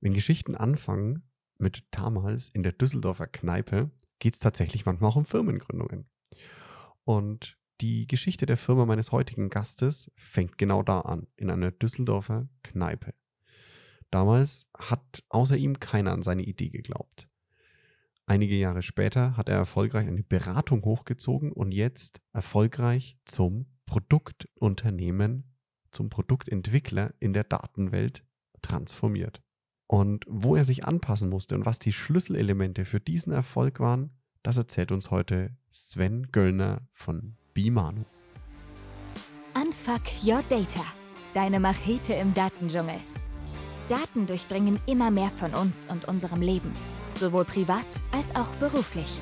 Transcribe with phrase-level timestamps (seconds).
[0.00, 1.22] Wenn Geschichten anfangen
[1.58, 6.08] mit damals in der Düsseldorfer Kneipe, geht es tatsächlich manchmal auch um Firmengründungen.
[7.04, 12.48] Und die Geschichte der Firma meines heutigen Gastes fängt genau da an, in einer Düsseldorfer
[12.62, 13.14] Kneipe.
[14.10, 17.28] Damals hat außer ihm keiner an seine Idee geglaubt.
[18.26, 25.56] Einige Jahre später hat er erfolgreich eine Beratung hochgezogen und jetzt erfolgreich zum Produktunternehmen,
[25.90, 28.24] zum Produktentwickler in der Datenwelt
[28.62, 29.42] transformiert.
[29.90, 34.10] Und wo er sich anpassen musste und was die Schlüsselelemente für diesen Erfolg waren,
[34.44, 38.04] das erzählt uns heute Sven Göllner von Bimanu.
[39.52, 40.84] Unfuck Your Data,
[41.34, 43.00] deine Machete im Datendschungel.
[43.88, 46.70] Daten durchdringen immer mehr von uns und unserem Leben
[47.16, 49.18] sowohl privat als auch beruflich.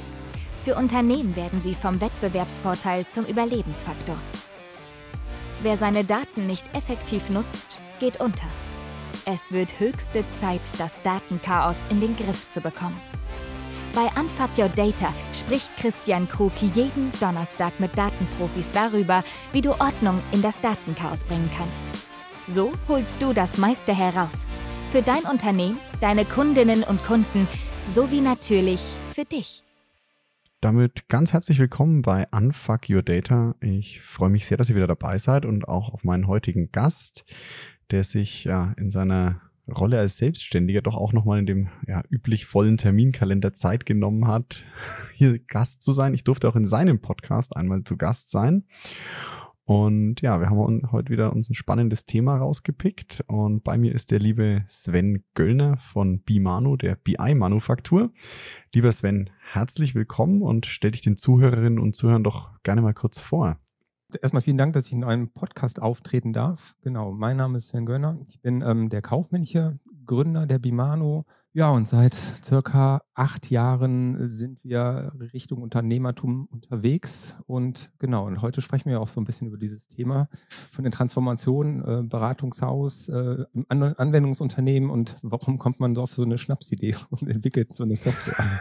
[0.64, 4.18] Für Unternehmen werden sie vom Wettbewerbsvorteil zum Überlebensfaktor.
[5.62, 7.66] Wer seine Daten nicht effektiv nutzt,
[8.00, 8.46] geht unter.
[9.30, 12.98] Es wird höchste Zeit, das Datenchaos in den Griff zu bekommen.
[13.95, 20.18] Bei Unfuck Your Data spricht Christian Krug jeden Donnerstag mit Datenprofis darüber, wie du Ordnung
[20.32, 21.84] in das Datenchaos bringen kannst.
[22.46, 24.46] So holst du das meiste heraus.
[24.93, 27.46] Für dein Unternehmen, deine Kundinnen und Kunden
[27.87, 28.80] sowie natürlich
[29.12, 29.62] für dich.
[30.62, 33.56] Damit ganz herzlich willkommen bei Unfuck Your Data.
[33.60, 37.26] Ich freue mich sehr, dass ihr wieder dabei seid und auch auf meinen heutigen Gast,
[37.90, 42.46] der sich ja in seiner Rolle als Selbstständiger doch auch nochmal in dem ja, üblich
[42.46, 44.64] vollen Terminkalender Zeit genommen hat,
[45.12, 46.14] hier Gast zu sein.
[46.14, 48.64] Ich durfte auch in seinem Podcast einmal zu Gast sein.
[49.64, 53.22] Und ja, wir haben heute wieder uns ein spannendes Thema rausgepickt.
[53.26, 58.10] Und bei mir ist der liebe Sven Göllner von Bimanu, der BI-Manufaktur.
[58.72, 63.18] Lieber Sven, herzlich willkommen und stell dich den Zuhörerinnen und Zuhörern doch gerne mal kurz
[63.20, 63.60] vor.
[64.22, 66.75] Erstmal vielen Dank, dass ich in einem Podcast auftreten darf.
[66.82, 68.19] Genau, mein Name ist Sven Göllner.
[68.26, 71.26] Ich bin ähm, der kaufmännische Gründer der Bimano
[71.59, 77.37] ja, und seit circa acht Jahren sind wir Richtung Unternehmertum unterwegs.
[77.47, 80.28] Und genau, und heute sprechen wir auch so ein bisschen über dieses Thema
[80.71, 86.94] von der Transformation, äh, Beratungshaus, äh, Anwendungsunternehmen und warum kommt man auf so eine Schnapsidee
[87.10, 88.60] und entwickelt so eine Software.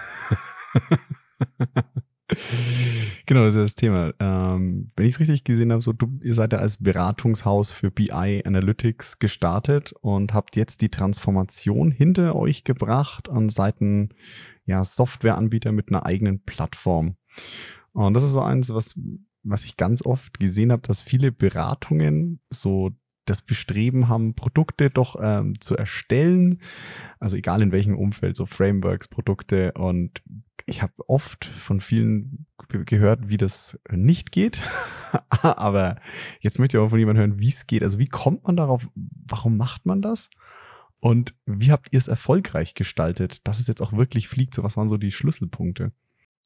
[3.26, 4.14] Genau, das ist das Thema.
[4.20, 7.90] Ähm, wenn ich es richtig gesehen habe, so du, ihr seid ja als Beratungshaus für
[7.90, 14.10] BI Analytics gestartet und habt jetzt die Transformation hinter euch gebracht an Seiten
[14.66, 17.16] ja, Softwareanbieter mit einer eigenen Plattform.
[17.94, 19.00] Und das ist so eins, was,
[19.44, 22.92] was ich ganz oft gesehen habe, dass viele Beratungen so
[23.30, 26.62] das Bestreben haben, Produkte doch ähm, zu erstellen.
[27.20, 29.74] Also egal in welchem Umfeld, so Frameworks, Produkte.
[29.74, 30.22] Und
[30.66, 34.62] ich habe oft von vielen gehört, wie das nicht geht.
[35.30, 36.00] Aber
[36.42, 37.84] jetzt möchte ich auch von jemandem hören, wie es geht.
[37.84, 38.88] Also wie kommt man darauf?
[38.96, 40.30] Warum macht man das?
[41.00, 44.54] Und wie habt ihr es erfolgreich gestaltet, dass es jetzt auch wirklich fliegt?
[44.54, 45.92] So, was waren so die Schlüsselpunkte?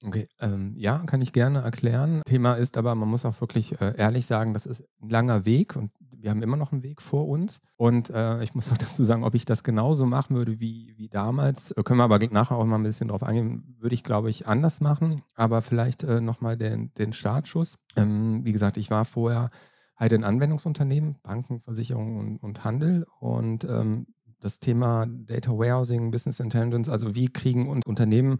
[0.04, 2.22] Okay, ähm, ja, kann ich gerne erklären.
[2.26, 5.76] Thema ist aber, man muss auch wirklich äh, ehrlich sagen, das ist ein langer Weg
[5.76, 5.92] und
[6.22, 7.62] wir haben immer noch einen Weg vor uns.
[7.78, 11.10] Und äh, ich muss auch dazu sagen, ob ich das genauso machen würde wie, wie
[11.10, 14.30] damals, äh, können wir aber nachher auch mal ein bisschen drauf eingehen, würde ich, glaube
[14.30, 15.22] ich, anders machen.
[15.36, 17.78] Aber vielleicht äh, nochmal den, den Startschuss.
[17.96, 19.50] Ähm, wie gesagt, ich war vorher
[19.96, 24.08] halt in Anwendungsunternehmen, Banken, Versicherungen und, und Handel und ähm,
[24.40, 28.40] das Thema Data Warehousing, Business Intelligence, also wie kriegen Unternehmen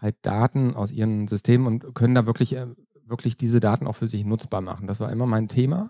[0.00, 2.66] halt Daten aus ihren Systemen und können da wirklich, äh,
[3.04, 4.86] wirklich diese Daten auch für sich nutzbar machen.
[4.86, 5.88] Das war immer mein Thema.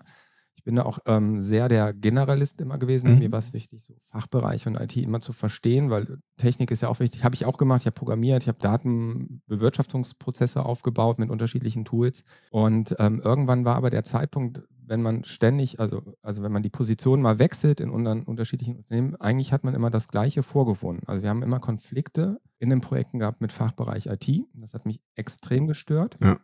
[0.55, 3.13] Ich bin da auch ähm, sehr der Generalist immer gewesen.
[3.13, 3.19] Mhm.
[3.19, 6.89] Mir war es wichtig, so Fachbereiche und IT immer zu verstehen, weil Technik ist ja
[6.89, 7.23] auch wichtig.
[7.23, 7.83] Habe ich auch gemacht.
[7.83, 12.25] Ich habe programmiert, ich habe Datenbewirtschaftungsprozesse aufgebaut mit unterschiedlichen Tools.
[12.51, 16.69] Und ähm, irgendwann war aber der Zeitpunkt, wenn man ständig, also, also wenn man die
[16.69, 21.07] Position mal wechselt in unseren unterschiedlichen Unternehmen, eigentlich hat man immer das Gleiche vorgefunden.
[21.07, 24.27] Also wir haben immer Konflikte in den Projekten gehabt mit Fachbereich IT.
[24.55, 26.17] Das hat mich extrem gestört.
[26.21, 26.39] Ja.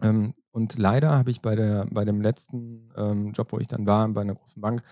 [0.00, 3.86] Ähm, und leider habe ich bei, der, bei dem letzten ähm, Job, wo ich dann
[3.86, 4.82] war, bei einer großen Bank,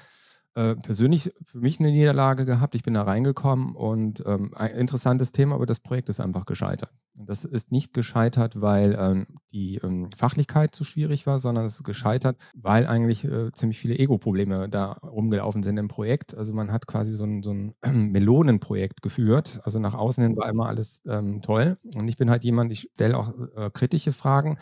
[0.55, 2.75] äh, persönlich für mich eine Niederlage gehabt.
[2.75, 6.91] Ich bin da reingekommen und ähm, ein interessantes Thema, aber das Projekt ist einfach gescheitert.
[7.15, 11.85] Das ist nicht gescheitert, weil ähm, die ähm, Fachlichkeit zu schwierig war, sondern es ist
[11.85, 16.37] gescheitert, weil eigentlich äh, ziemlich viele Ego-Probleme da rumgelaufen sind im Projekt.
[16.37, 17.75] Also man hat quasi so ein, so ein
[18.13, 19.61] Melonenprojekt geführt.
[19.65, 21.77] Also nach außen hin war immer alles ähm, toll.
[21.97, 24.59] Und ich bin halt jemand, ich stelle auch äh, kritische Fragen.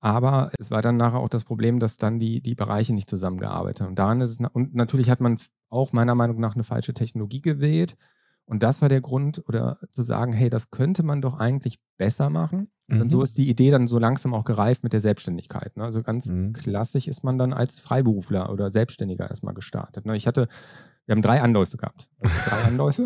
[0.00, 3.82] Aber es war dann nachher auch das Problem, dass dann die, die Bereiche nicht zusammengearbeitet
[3.82, 3.90] haben.
[3.90, 5.38] Und daran ist es, und natürlich hat man
[5.68, 7.96] auch meiner Meinung nach eine falsche Technologie gewählt.
[8.46, 12.30] Und das war der Grund, oder zu sagen, hey, das könnte man doch eigentlich besser
[12.30, 12.70] machen.
[12.90, 13.10] Und Mhm.
[13.10, 15.76] so ist die Idee dann so langsam auch gereift mit der Selbstständigkeit.
[15.76, 15.84] Ne?
[15.84, 16.54] Also ganz Mhm.
[16.54, 20.06] klassisch ist man dann als Freiberufler oder Selbstständiger erstmal gestartet.
[20.06, 20.16] Ne?
[20.16, 20.48] Ich hatte,
[21.10, 22.08] wir haben drei Anläufe gehabt.
[22.20, 23.04] Also drei Anläufe.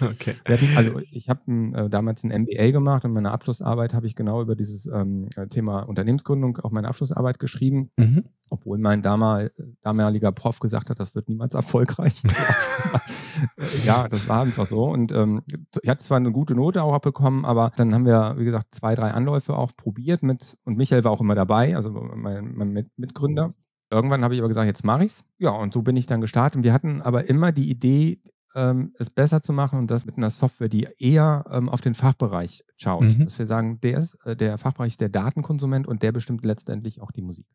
[0.00, 0.34] Okay.
[0.44, 4.42] Hatten, also ich habe äh, damals ein MBA gemacht und meine Abschlussarbeit habe ich genau
[4.42, 8.24] über dieses ähm, Thema Unternehmensgründung auch meine Abschlussarbeit geschrieben, Mhm.
[8.50, 9.52] obwohl mein damal,
[9.82, 12.24] damaliger Prof gesagt hat, das wird niemals erfolgreich.
[12.24, 14.86] Äh, ja, das war einfach so.
[14.90, 15.42] Und ähm,
[15.80, 18.96] ich hatte zwar eine gute Note auch abbekommen, aber dann haben wir, wie gesagt, zwei,
[18.96, 22.88] drei Anläufe auch probiert mit, und Michael war auch immer dabei, also mein, mein Mit
[22.96, 23.54] Mitgründer.
[23.90, 25.24] Irgendwann habe ich aber gesagt, jetzt mache ich's.
[25.38, 26.58] Ja, und so bin ich dann gestartet.
[26.58, 28.20] Und wir hatten aber immer die Idee,
[28.54, 31.94] ähm, es besser zu machen und das mit einer Software, die eher ähm, auf den
[31.94, 33.04] Fachbereich schaut.
[33.04, 33.24] Mhm.
[33.24, 37.00] Dass wir sagen, der, ist, äh, der Fachbereich ist der Datenkonsument und der bestimmt letztendlich
[37.00, 37.46] auch die Musik.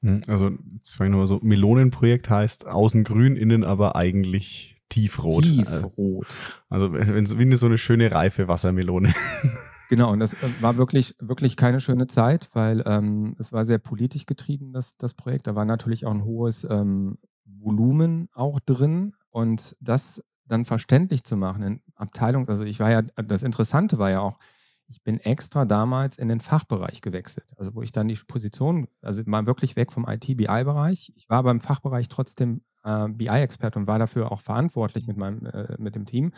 [0.00, 0.22] Mhm.
[0.26, 5.44] Also, jetzt fange ich nur so, Melonenprojekt heißt außen grün, innen aber eigentlich tiefrot.
[5.44, 6.26] Äh, Tiefrot.
[6.68, 9.14] Also, wenn es wie so eine schöne reife Wassermelone.
[9.88, 13.78] Genau, und das äh, war wirklich, wirklich keine schöne Zeit, weil ähm, es war sehr
[13.78, 15.46] politisch getrieben, das, das Projekt.
[15.46, 21.36] Da war natürlich auch ein hohes ähm, Volumen auch drin und das dann verständlich zu
[21.36, 24.38] machen in Abteilung, also ich war ja, das Interessante war ja auch,
[24.86, 29.22] ich bin extra damals in den Fachbereich gewechselt, also wo ich dann die Position, also
[29.26, 31.12] mal wirklich weg vom IT-BI-Bereich.
[31.14, 35.76] Ich war beim Fachbereich trotzdem äh, BI-Experte und war dafür auch verantwortlich mit meinem, äh,
[35.78, 36.32] mit dem Team.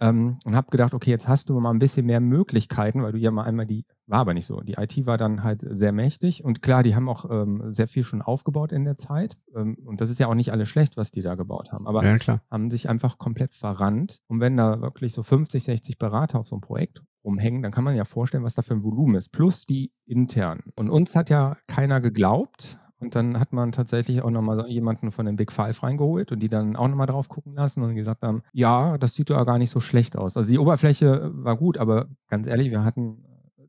[0.00, 3.18] Ähm, und habe gedacht, okay, jetzt hast du mal ein bisschen mehr Möglichkeiten, weil du
[3.18, 4.60] ja mal einmal die, war aber nicht so.
[4.60, 8.02] Die IT war dann halt sehr mächtig und klar, die haben auch ähm, sehr viel
[8.02, 9.36] schon aufgebaut in der Zeit.
[9.54, 12.04] Ähm, und das ist ja auch nicht alles schlecht, was die da gebaut haben, aber
[12.04, 14.20] ja, haben sich einfach komplett verrannt.
[14.26, 17.84] Und wenn da wirklich so 50, 60 Berater auf so einem Projekt rumhängen, dann kann
[17.84, 20.72] man ja vorstellen, was da für ein Volumen ist, plus die internen.
[20.76, 22.78] Und uns hat ja keiner geglaubt.
[23.04, 26.48] Und dann hat man tatsächlich auch nochmal jemanden von den Big Five reingeholt und die
[26.48, 29.70] dann auch nochmal drauf gucken lassen und gesagt haben, ja, das sieht ja gar nicht
[29.70, 30.38] so schlecht aus.
[30.38, 33.24] Also die Oberfläche war gut, aber ganz ehrlich, wir hatten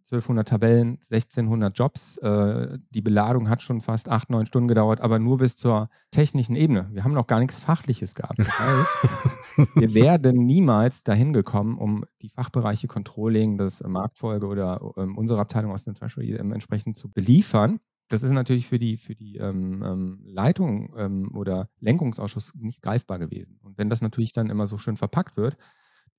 [0.05, 2.17] 1200 Tabellen, 1600 Jobs.
[2.19, 6.55] Äh, die Beladung hat schon fast acht, neun Stunden gedauert, aber nur bis zur technischen
[6.55, 6.87] Ebene.
[6.91, 8.39] Wir haben noch gar nichts Fachliches gehabt.
[8.45, 15.17] Das heißt, wir werden niemals dahin gekommen, um die Fachbereiche Controlling, das Marktfolge oder ähm,
[15.17, 17.79] unsere Abteilung aus dem Treasury ähm, entsprechend zu beliefern.
[18.07, 23.19] Das ist natürlich für die, für die ähm, ähm, Leitung ähm, oder Lenkungsausschuss nicht greifbar
[23.19, 23.59] gewesen.
[23.63, 25.57] Und wenn das natürlich dann immer so schön verpackt wird,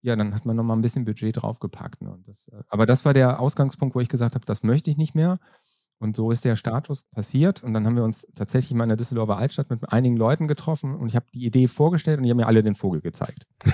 [0.02, 2.02] ja, dann hat man nochmal ein bisschen Budget draufgepackt.
[2.02, 2.12] Ne?
[2.12, 4.96] Und das, äh, aber das war der Ausgangspunkt, wo ich gesagt habe, das möchte ich
[4.96, 5.38] nicht mehr.
[5.98, 7.62] Und so ist der Status passiert.
[7.62, 10.94] Und dann haben wir uns tatsächlich mal in der Düsseldorfer Altstadt mit einigen Leuten getroffen
[10.94, 13.46] und ich habe die Idee vorgestellt und die haben mir alle den Vogel gezeigt.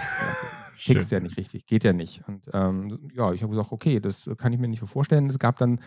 [0.78, 2.26] Tickst ja nicht richtig, geht ja nicht.
[2.26, 5.26] Und ähm, ja, ich habe gesagt, okay, das kann ich mir nicht vorstellen.
[5.26, 5.80] Es gab dann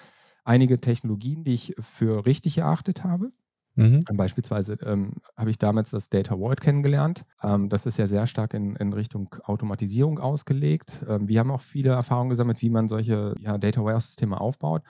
[0.46, 3.32] einige Technologien, die ich für richtig erachtet habe.
[3.76, 4.06] Mhm.
[4.14, 7.26] Beispielsweise ähm, habe ich damals das Data Vault kennengelernt.
[7.44, 11.04] Ähm, das ist ja sehr stark in, in Richtung Automatisierung ausgelegt.
[11.10, 14.84] Ähm, wir haben auch viele Erfahrungen gesammelt, wie man solche ja, Data Warehouse-Systeme aufbaut.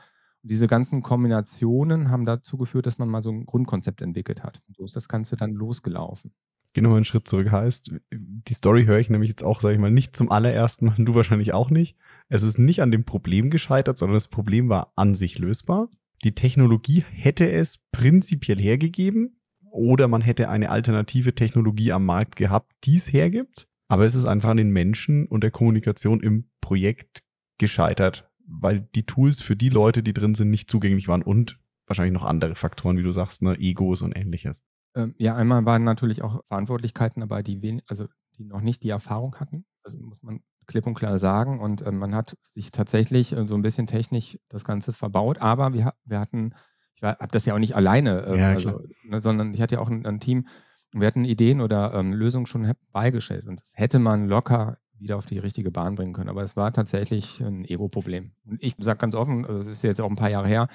[0.43, 4.61] Und diese ganzen Kombinationen haben dazu geführt, dass man mal so ein Grundkonzept entwickelt hat.
[4.67, 6.31] Und so ist das Ganze dann losgelaufen.
[6.75, 7.51] Geh nochmal einen Schritt zurück.
[7.51, 10.95] Heißt, die Story höre ich nämlich jetzt auch, sage ich mal, nicht zum allerersten Mal,
[10.97, 11.95] du wahrscheinlich auch nicht.
[12.27, 15.87] Es ist nicht an dem Problem gescheitert, sondern das Problem war an sich lösbar.
[16.25, 19.39] Die Technologie hätte es prinzipiell hergegeben
[19.71, 23.69] oder man hätte eine alternative Technologie am Markt gehabt, die es hergibt.
[23.87, 27.23] Aber es ist einfach an den Menschen und der Kommunikation im Projekt
[27.57, 31.57] gescheitert, weil die Tools für die Leute, die drin sind, nicht zugänglich waren und
[31.87, 34.61] wahrscheinlich noch andere Faktoren, wie du sagst, ne, Egos und ähnliches.
[34.95, 38.07] Ähm, ja, einmal waren natürlich auch Verantwortlichkeiten dabei, die, wen, also
[38.37, 39.65] die noch nicht die Erfahrung hatten.
[39.83, 41.59] Also muss man klipp und klar sagen.
[41.59, 45.39] Und äh, man hat sich tatsächlich äh, so ein bisschen technisch das Ganze verbaut.
[45.39, 46.53] Aber wir, wir hatten,
[46.95, 49.81] ich habe das ja auch nicht alleine, äh, Ja, also, ne, sondern ich hatte ja
[49.81, 50.47] auch ein, ein Team.
[50.93, 53.47] Und wir hatten Ideen oder ähm, Lösungen schon beigestellt.
[53.47, 56.29] Und das hätte man locker wieder auf die richtige Bahn bringen können.
[56.29, 58.31] Aber es war tatsächlich ein Ego-Problem.
[58.45, 60.67] Und ich sage ganz offen, also es ist jetzt auch ein paar Jahre her,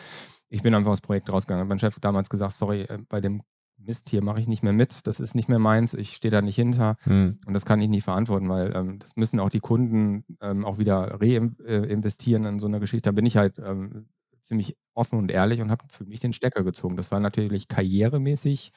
[0.51, 1.67] ich bin einfach aus dem Projekt rausgegangen.
[1.67, 3.43] Mein Chef hat damals gesagt, sorry, äh, bei dem
[3.85, 6.43] Mist hier mache ich nicht mehr mit, das ist nicht mehr meins, ich stehe da
[6.43, 7.39] nicht hinter Hm.
[7.47, 10.79] und das kann ich nicht verantworten, weil ähm, das müssen auch die Kunden ähm, auch
[10.79, 13.09] wieder reinvestieren in so einer Geschichte.
[13.09, 14.07] Da bin ich halt ähm,
[14.43, 16.97] ziemlich offen und ehrlich und habe für mich den Stecker gezogen.
[16.97, 18.73] Das war natürlich karrieremäßig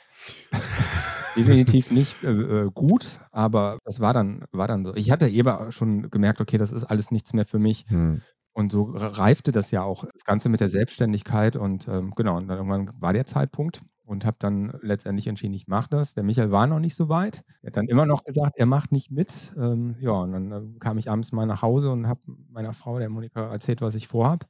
[1.36, 4.96] definitiv nicht äh, äh, gut, aber das war dann, war dann so.
[4.96, 7.86] Ich hatte eben schon gemerkt, okay, das ist alles nichts mehr für mich.
[7.88, 8.22] Hm.
[8.56, 11.56] Und so reifte das ja auch, das Ganze mit der Selbstständigkeit.
[11.56, 15.68] Und ähm, genau, und dann irgendwann war der Zeitpunkt und habe dann letztendlich entschieden, ich
[15.68, 16.14] mache das.
[16.14, 17.44] Der Michael war noch nicht so weit.
[17.62, 19.54] Er hat dann immer noch gesagt, er macht nicht mit.
[19.58, 23.00] Ähm, ja, und dann äh, kam ich abends mal nach Hause und habe meiner Frau,
[23.00, 24.46] der Monika, erzählt, was ich vorhab.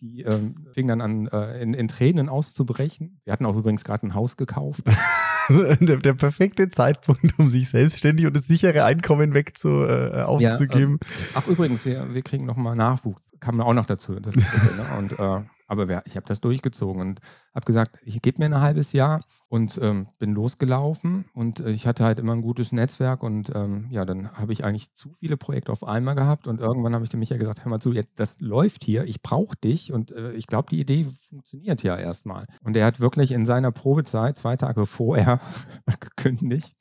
[0.00, 3.18] die ähm, fing dann an, äh, in, in, Tränen auszubrechen.
[3.24, 4.84] Wir hatten auch übrigens gerade ein Haus gekauft.
[5.48, 10.98] der, der, perfekte Zeitpunkt, um sich selbstständig und das sichere Einkommen weg zu, äh, aufzugeben.
[11.02, 13.22] Ja, ähm, ach, übrigens, wir, wir kriegen nochmal Nachwuchs.
[13.40, 14.18] Kam auch noch dazu.
[14.20, 14.86] Das bitte, ne?
[14.98, 15.40] Und äh,
[15.72, 17.20] aber ich habe das durchgezogen und
[17.54, 21.24] habe gesagt, ich gebe mir ein halbes Jahr und ähm, bin losgelaufen.
[21.34, 24.64] Und äh, ich hatte halt immer ein gutes Netzwerk und ähm, ja, dann habe ich
[24.64, 26.46] eigentlich zu viele Projekte auf einmal gehabt.
[26.46, 29.22] Und irgendwann habe ich dem Michael gesagt, hör mal zu, jetzt, das läuft hier, ich
[29.22, 32.46] brauche dich und äh, ich glaube, die Idee funktioniert ja erstmal.
[32.62, 35.40] Und er hat wirklich in seiner Probezeit, zwei Tage vorher,
[36.00, 36.74] gekündigt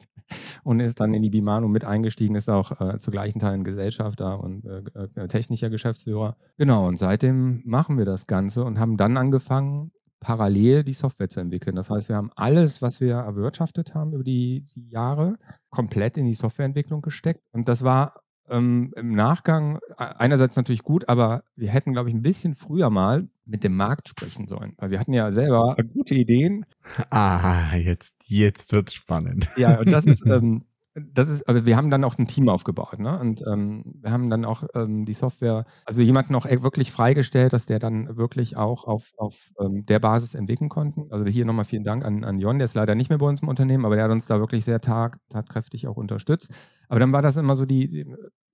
[0.64, 4.40] und ist dann in die Bimano mit eingestiegen, ist auch äh, zu gleichen Teilen Gesellschafter
[4.42, 4.84] und äh,
[5.16, 6.38] äh, technischer Geschäftsführer.
[6.58, 11.42] Genau, und seitdem machen wir das Ganze und haben dann angefangen, parallel die Software zu
[11.42, 11.76] entwickeln.
[11.76, 15.38] Das heißt, wir haben alles, was wir erwirtschaftet haben über die, die Jahre,
[15.70, 17.42] komplett in die Softwareentwicklung gesteckt.
[17.52, 22.22] Und das war ähm, im Nachgang einerseits natürlich gut, aber wir hätten, glaube ich, ein
[22.22, 24.74] bisschen früher mal mit dem Markt sprechen sollen.
[24.78, 26.66] Weil wir hatten ja selber gute Ideen.
[27.10, 29.48] Ah, jetzt, jetzt wird es spannend.
[29.56, 33.00] Ja, und das ist, ähm, das ist, also wir haben dann auch ein Team aufgebaut,
[33.00, 33.18] ne?
[33.18, 37.66] Und ähm, wir haben dann auch ähm, die Software, also jemanden auch wirklich freigestellt, dass
[37.66, 41.08] der dann wirklich auch auf, auf ähm, der Basis entwickeln konnten.
[41.10, 43.42] Also hier nochmal vielen Dank an, an Jon, der ist leider nicht mehr bei uns
[43.42, 46.52] im Unternehmen, aber der hat uns da wirklich sehr tag, tatkräftig auch unterstützt.
[46.90, 48.06] Aber dann war das immer so die,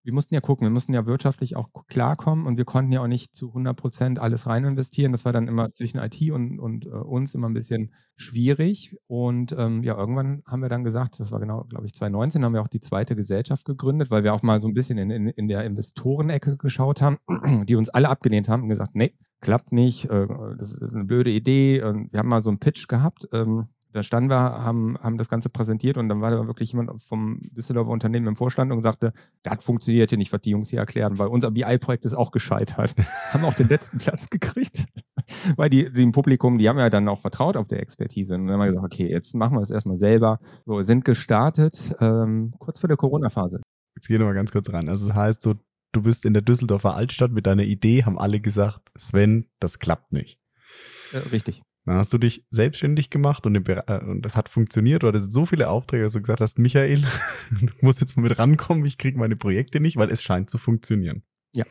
[0.07, 3.07] wir mussten ja gucken, wir mussten ja wirtschaftlich auch klarkommen und wir konnten ja auch
[3.07, 5.11] nicht zu 100 Prozent alles rein investieren.
[5.11, 8.95] Das war dann immer zwischen IT und, und äh, uns immer ein bisschen schwierig.
[9.07, 12.53] Und ähm, ja, irgendwann haben wir dann gesagt, das war genau, glaube ich, 2019, haben
[12.53, 15.27] wir auch die zweite Gesellschaft gegründet, weil wir auch mal so ein bisschen in, in,
[15.27, 17.17] in der Investorenecke geschaut haben,
[17.67, 20.25] die uns alle abgelehnt haben und gesagt, nee, klappt nicht, äh,
[20.57, 21.83] das ist eine blöde Idee.
[21.83, 23.27] Und wir haben mal so einen Pitch gehabt.
[23.33, 27.01] Ähm, da standen wir, haben, haben das Ganze präsentiert und dann war da wirklich jemand
[27.01, 29.11] vom Düsseldorfer Unternehmen im Vorstand und sagte,
[29.43, 32.93] das funktioniert hier nicht, was die Jungs hier erklären, weil unser BI-Projekt ist auch gescheitert.
[33.31, 34.85] haben auch den letzten Platz gekriegt,
[35.57, 38.35] weil die, im Publikum, die haben ja dann auch vertraut auf der Expertise.
[38.35, 40.39] Und dann haben wir gesagt, okay, jetzt machen wir das erstmal selber.
[40.65, 43.61] So, sind gestartet, ähm, kurz vor der Corona-Phase.
[43.95, 44.87] Jetzt gehen wir mal ganz kurz ran.
[44.89, 45.55] Also das heißt so,
[45.91, 50.11] du bist in der Düsseldorfer Altstadt mit deiner Idee, haben alle gesagt, Sven, das klappt
[50.13, 50.39] nicht.
[51.13, 51.63] Äh, richtig.
[51.88, 55.03] Dann hast du dich selbstständig gemacht und, äh, und das hat funktioniert.
[55.03, 57.08] Du hattest so viele Aufträge, dass du gesagt hast, Michael,
[57.50, 60.58] du musst jetzt mal mit rankommen, ich kriege meine Projekte nicht, weil es scheint zu
[60.58, 61.24] funktionieren.
[61.56, 61.63] Ja.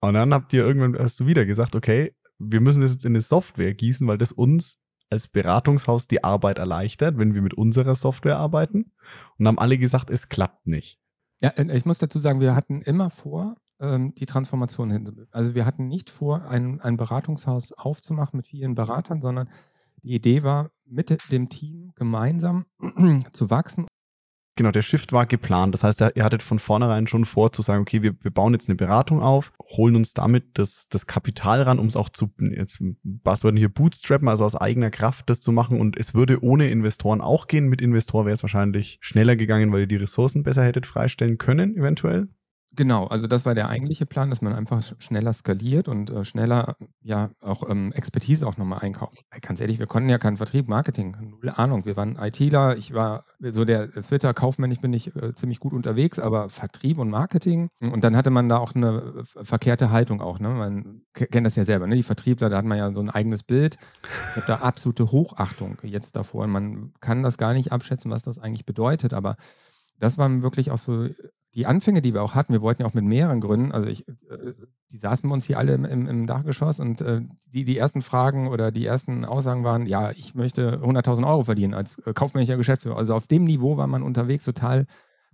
[0.00, 3.12] Und dann habt ihr irgendwann, hast du wieder gesagt, okay, wir müssen das jetzt in
[3.12, 7.94] eine Software gießen, weil das uns als Beratungshaus die Arbeit erleichtert, wenn wir mit unserer
[7.94, 8.92] Software arbeiten.
[9.36, 10.98] Und haben alle gesagt, es klappt nicht.
[11.42, 15.26] Ja, äh, ich muss dazu sagen, wir hatten immer vor, ähm, die Transformation hin.
[15.32, 19.48] Also wir hatten nicht vor, ein, ein Beratungshaus aufzumachen mit vielen Beratern, sondern
[20.02, 22.64] die Idee war, mit dem Team gemeinsam
[23.32, 23.86] zu wachsen.
[24.54, 25.72] Genau, der Shift war geplant.
[25.72, 28.68] Das heißt, ihr hattet von vornherein schon vor zu sagen, okay, wir, wir bauen jetzt
[28.68, 32.78] eine Beratung auf, holen uns damit das, das Kapital ran, um es auch zu, jetzt
[33.02, 35.80] Buzzword hier bootstrappen, also aus eigener Kraft das zu machen.
[35.80, 37.70] Und es würde ohne Investoren auch gehen.
[37.70, 41.74] Mit Investor wäre es wahrscheinlich schneller gegangen, weil ihr die Ressourcen besser hättet freistellen können,
[41.74, 42.28] eventuell.
[42.74, 46.76] Genau, also das war der eigentliche Plan, dass man einfach schneller skaliert und äh, schneller
[47.02, 49.18] ja auch ähm, Expertise auch nochmal einkauft.
[49.42, 51.84] Ganz ehrlich, wir konnten ja keinen Vertrieb, Marketing, null Ahnung.
[51.84, 56.18] Wir waren ITler, ich war so der Twitter kaufmännisch bin ich äh, ziemlich gut unterwegs,
[56.18, 60.38] aber Vertrieb und Marketing und dann hatte man da auch eine verkehrte Haltung auch.
[60.38, 60.48] Ne?
[60.48, 61.96] Man kennt das ja selber, ne?
[61.96, 63.76] die Vertriebler, da hat man ja so ein eigenes Bild.
[64.30, 66.46] Ich habe da absolute Hochachtung jetzt davor.
[66.46, 69.36] Man kann das gar nicht abschätzen, was das eigentlich bedeutet, aber
[70.02, 71.08] das waren wirklich auch so
[71.54, 74.08] die Anfänge, die wir auch hatten, wir wollten ja auch mit mehreren Gründen, also ich,
[74.08, 74.54] äh,
[74.90, 78.48] die saßen bei uns hier alle im, im, Dachgeschoss und äh, die, die ersten Fragen
[78.48, 82.96] oder die ersten Aussagen waren, ja, ich möchte 100.000 Euro verdienen als äh, kaufmännischer Geschäftsführer.
[82.96, 84.86] Also auf dem Niveau war man unterwegs, total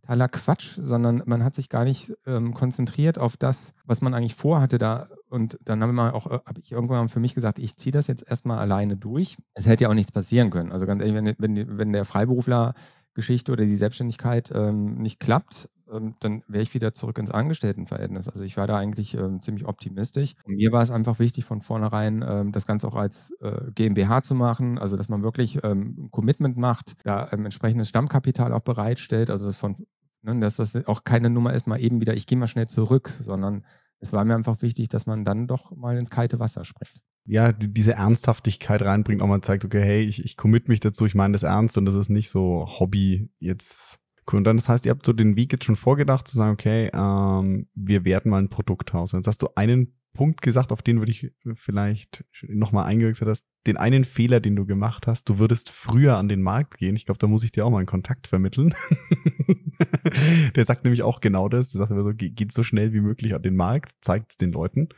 [0.08, 4.34] totaler Quatsch, sondern man hat sich gar nicht ähm, konzentriert auf das, was man eigentlich
[4.34, 5.08] vorhatte da.
[5.28, 8.58] Und dann habe äh, hab ich irgendwann für mich gesagt, ich ziehe das jetzt erstmal
[8.58, 9.36] alleine durch.
[9.54, 10.72] Es hätte ja auch nichts passieren können.
[10.72, 12.72] Also ganz ehrlich, wenn, wenn, wenn der Freiberufler
[13.18, 18.28] Geschichte oder die Selbstständigkeit ähm, nicht klappt, ähm, dann wäre ich wieder zurück ins Angestelltenverhältnis.
[18.28, 20.34] Also ich war da eigentlich ähm, ziemlich optimistisch.
[20.44, 24.22] Und mir war es einfach wichtig, von vornherein ähm, das Ganze auch als äh, GmbH
[24.22, 28.62] zu machen, also dass man wirklich ähm, ein Commitment macht, da ähm, entsprechendes Stammkapital auch
[28.62, 29.74] bereitstellt, also dass, von,
[30.22, 33.08] ne, dass das auch keine Nummer ist, mal eben wieder, ich gehe mal schnell zurück,
[33.08, 33.64] sondern
[33.98, 37.52] es war mir einfach wichtig, dass man dann doch mal ins kalte Wasser springt ja,
[37.52, 41.14] die, diese Ernsthaftigkeit reinbringt, auch mal zeigt, okay, hey, ich, ich commit mich dazu, ich
[41.14, 44.38] meine das ernst und das ist nicht so Hobby jetzt Cool.
[44.38, 46.90] Und dann, das heißt, ihr habt so den Weg jetzt schon vorgedacht, zu sagen, okay,
[46.92, 49.12] ähm, wir werden mal ein Produkthaus.
[49.12, 53.44] Jetzt hast du einen Punkt gesagt, auf den würde ich vielleicht nochmal eingewechselt hast.
[53.66, 56.96] Den einen Fehler, den du gemacht hast, du würdest früher an den Markt gehen.
[56.96, 58.74] Ich glaube, da muss ich dir auch mal einen Kontakt vermitteln.
[60.56, 61.70] Der sagt nämlich auch genau das.
[61.70, 64.52] Der sagt immer so, geht so schnell wie möglich an den Markt, zeigt es den
[64.52, 64.88] Leuten.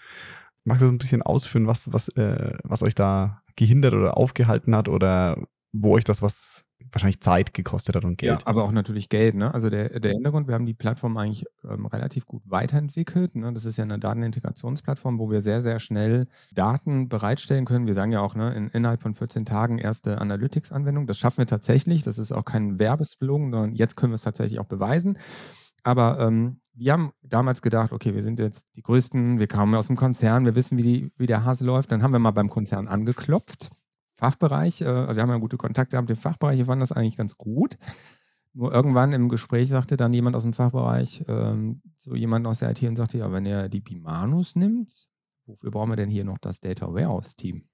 [0.65, 4.89] Magst du ein bisschen ausführen, was, was, äh, was euch da gehindert oder aufgehalten hat
[4.89, 5.37] oder
[5.73, 8.41] wo euch das was wahrscheinlich Zeit gekostet hat und Geld?
[8.41, 9.35] Ja, aber auch natürlich Geld.
[9.35, 9.53] Ne?
[9.53, 13.37] Also der, der Hintergrund, wir haben die Plattform eigentlich ähm, relativ gut weiterentwickelt.
[13.37, 13.53] Ne?
[13.53, 17.87] Das ist ja eine Datenintegrationsplattform, wo wir sehr, sehr schnell Daten bereitstellen können.
[17.87, 21.07] Wir sagen ja auch, ne, in, innerhalb von 14 Tagen erste Analytics-Anwendung.
[21.07, 22.03] Das schaffen wir tatsächlich.
[22.03, 25.19] Das ist auch kein Werbeslogan, sondern jetzt können wir es tatsächlich auch beweisen.
[25.83, 29.89] Aber ähm, wir haben damals gedacht, okay, wir sind jetzt die Größten, wir kamen aus
[29.89, 31.93] dem Konzern, wir wissen, wie, die, wie der Hase läuft.
[31.93, 33.71] Dann haben wir mal beim Konzern angeklopft,
[34.15, 34.81] Fachbereich.
[34.83, 37.77] Äh, wir haben ja gute Kontakte gehabt, den Fachbereich, wir fanden das eigentlich ganz gut.
[38.53, 42.71] Nur irgendwann im Gespräch sagte dann jemand aus dem Fachbereich, ähm, so jemand aus der
[42.71, 45.07] IT und sagte, ja, wenn er die Bimanus nimmt,
[45.47, 47.69] wofür brauchen wir denn hier noch das Data Warehouse Team?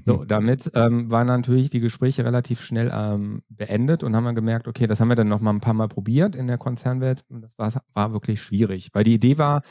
[0.00, 4.68] So, damit ähm, waren natürlich die Gespräche relativ schnell ähm, beendet und haben dann gemerkt,
[4.68, 7.42] okay, das haben wir dann noch mal ein paar Mal probiert in der Konzernwelt und
[7.42, 9.62] das war, war wirklich schwierig, weil die Idee war,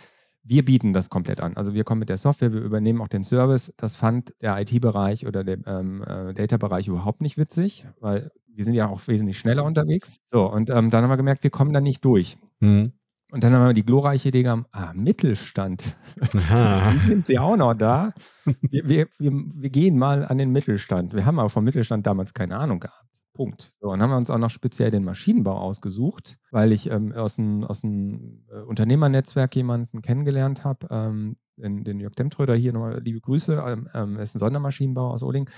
[0.44, 1.56] wir bieten das komplett an.
[1.56, 3.74] Also wir kommen mit der Software, wir übernehmen auch den Service.
[3.78, 8.74] Das fand der IT-Bereich oder der ähm, äh, Data-Bereich überhaupt nicht witzig, weil wir sind
[8.74, 10.20] ja auch wesentlich schneller unterwegs.
[10.24, 12.38] So, und ähm, dann haben wir gemerkt, wir kommen da nicht durch.
[12.60, 12.94] Mhm.
[13.32, 15.96] Und dann haben wir die glorreiche Idee gehabt, ah, Mittelstand.
[16.34, 18.14] die sind ja auch noch da.
[18.62, 21.14] Wir, wir, wir, wir, gehen mal an den Mittelstand.
[21.14, 23.24] Wir haben aber vom Mittelstand damals keine Ahnung gehabt.
[23.34, 23.74] Punkt.
[23.80, 27.38] So, und haben wir uns auch noch speziell den Maschinenbau ausgesucht, weil ich ähm, aus
[27.38, 33.00] dem, aus dem äh, Unternehmernetzwerk jemanden kennengelernt habe, ähm, den, den Jörg Demtröder hier nochmal
[33.02, 35.50] liebe Grüße, ähm, ähm, ist ein Sondermaschinenbauer aus Oling.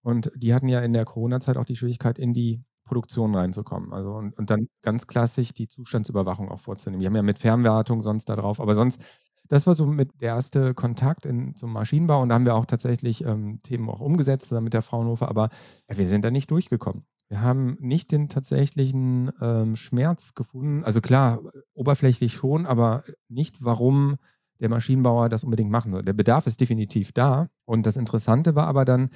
[0.00, 3.92] Und die hatten ja in der Corona-Zeit auch die Schwierigkeit, in die Produktion reinzukommen.
[3.92, 7.00] Also und, und dann ganz klassisch die Zustandsüberwachung auch vorzunehmen.
[7.00, 9.00] Die haben ja mit Fernwartung sonst da drauf, aber sonst,
[9.48, 12.66] das war so mit der erste Kontakt in, zum Maschinenbau und da haben wir auch
[12.66, 15.50] tatsächlich ähm, Themen auch umgesetzt mit der Fraunhofer, aber
[15.88, 17.04] ja, wir sind da nicht durchgekommen.
[17.28, 20.82] Wir haben nicht den tatsächlichen ähm, Schmerz gefunden.
[20.84, 21.40] Also klar,
[21.74, 24.16] oberflächlich schon, aber nicht, warum
[24.60, 26.02] der Maschinenbauer das unbedingt machen soll.
[26.02, 27.48] Der Bedarf ist definitiv da.
[27.64, 29.10] Und das Interessante war aber dann,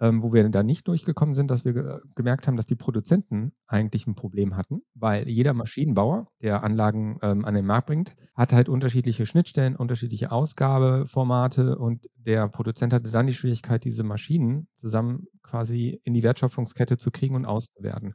[0.00, 3.52] ähm, wo wir da nicht durchgekommen sind, dass wir ge gemerkt haben, dass die Produzenten
[3.66, 8.52] eigentlich ein Problem hatten, weil jeder Maschinenbauer, der Anlagen ähm, an den Markt bringt, hat
[8.52, 15.26] halt unterschiedliche Schnittstellen, unterschiedliche Ausgabeformate und der Produzent hatte dann die Schwierigkeit, diese Maschinen zusammen
[15.42, 18.14] quasi in die Wertschöpfungskette zu kriegen und auszuwerten.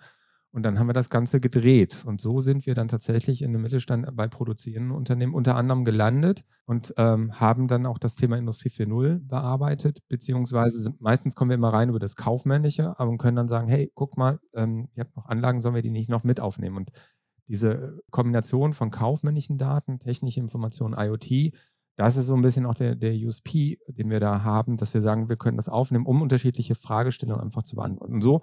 [0.53, 2.03] Und dann haben wir das Ganze gedreht.
[2.05, 6.43] Und so sind wir dann tatsächlich in dem Mittelstand bei produzierenden Unternehmen unter anderem gelandet
[6.65, 11.71] und ähm, haben dann auch das Thema Industrie 4.0 bearbeitet, beziehungsweise meistens kommen wir immer
[11.71, 15.27] rein über das Kaufmännische, aber können dann sagen, hey, guck mal, ähm, ihr habt noch
[15.27, 16.75] Anlagen, sollen wir die nicht noch mit aufnehmen?
[16.75, 16.91] Und
[17.47, 21.53] diese Kombination von kaufmännischen Daten, technische Informationen, IoT,
[21.95, 25.01] das ist so ein bisschen auch der, der USP, den wir da haben, dass wir
[25.01, 28.15] sagen, wir können das aufnehmen, um unterschiedliche Fragestellungen einfach zu beantworten.
[28.15, 28.41] Und so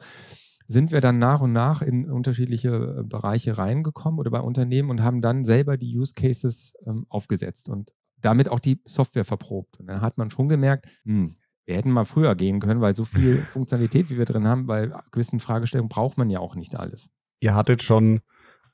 [0.70, 5.02] sind wir dann nach und nach in unterschiedliche äh, Bereiche reingekommen oder bei Unternehmen und
[5.02, 9.80] haben dann selber die Use Cases ähm, aufgesetzt und damit auch die Software verprobt.
[9.80, 11.32] Und dann hat man schon gemerkt, hm,
[11.64, 14.90] wir hätten mal früher gehen können, weil so viel Funktionalität, wie wir drin haben, bei
[15.10, 17.10] gewissen Fragestellungen braucht man ja auch nicht alles.
[17.40, 18.20] Ihr hattet schon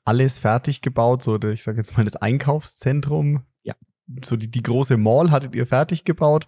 [0.03, 3.43] alles fertig gebaut, so ich sage jetzt mal das Einkaufszentrum
[4.23, 6.47] so die, die große Mall hattet ihr fertig gebaut,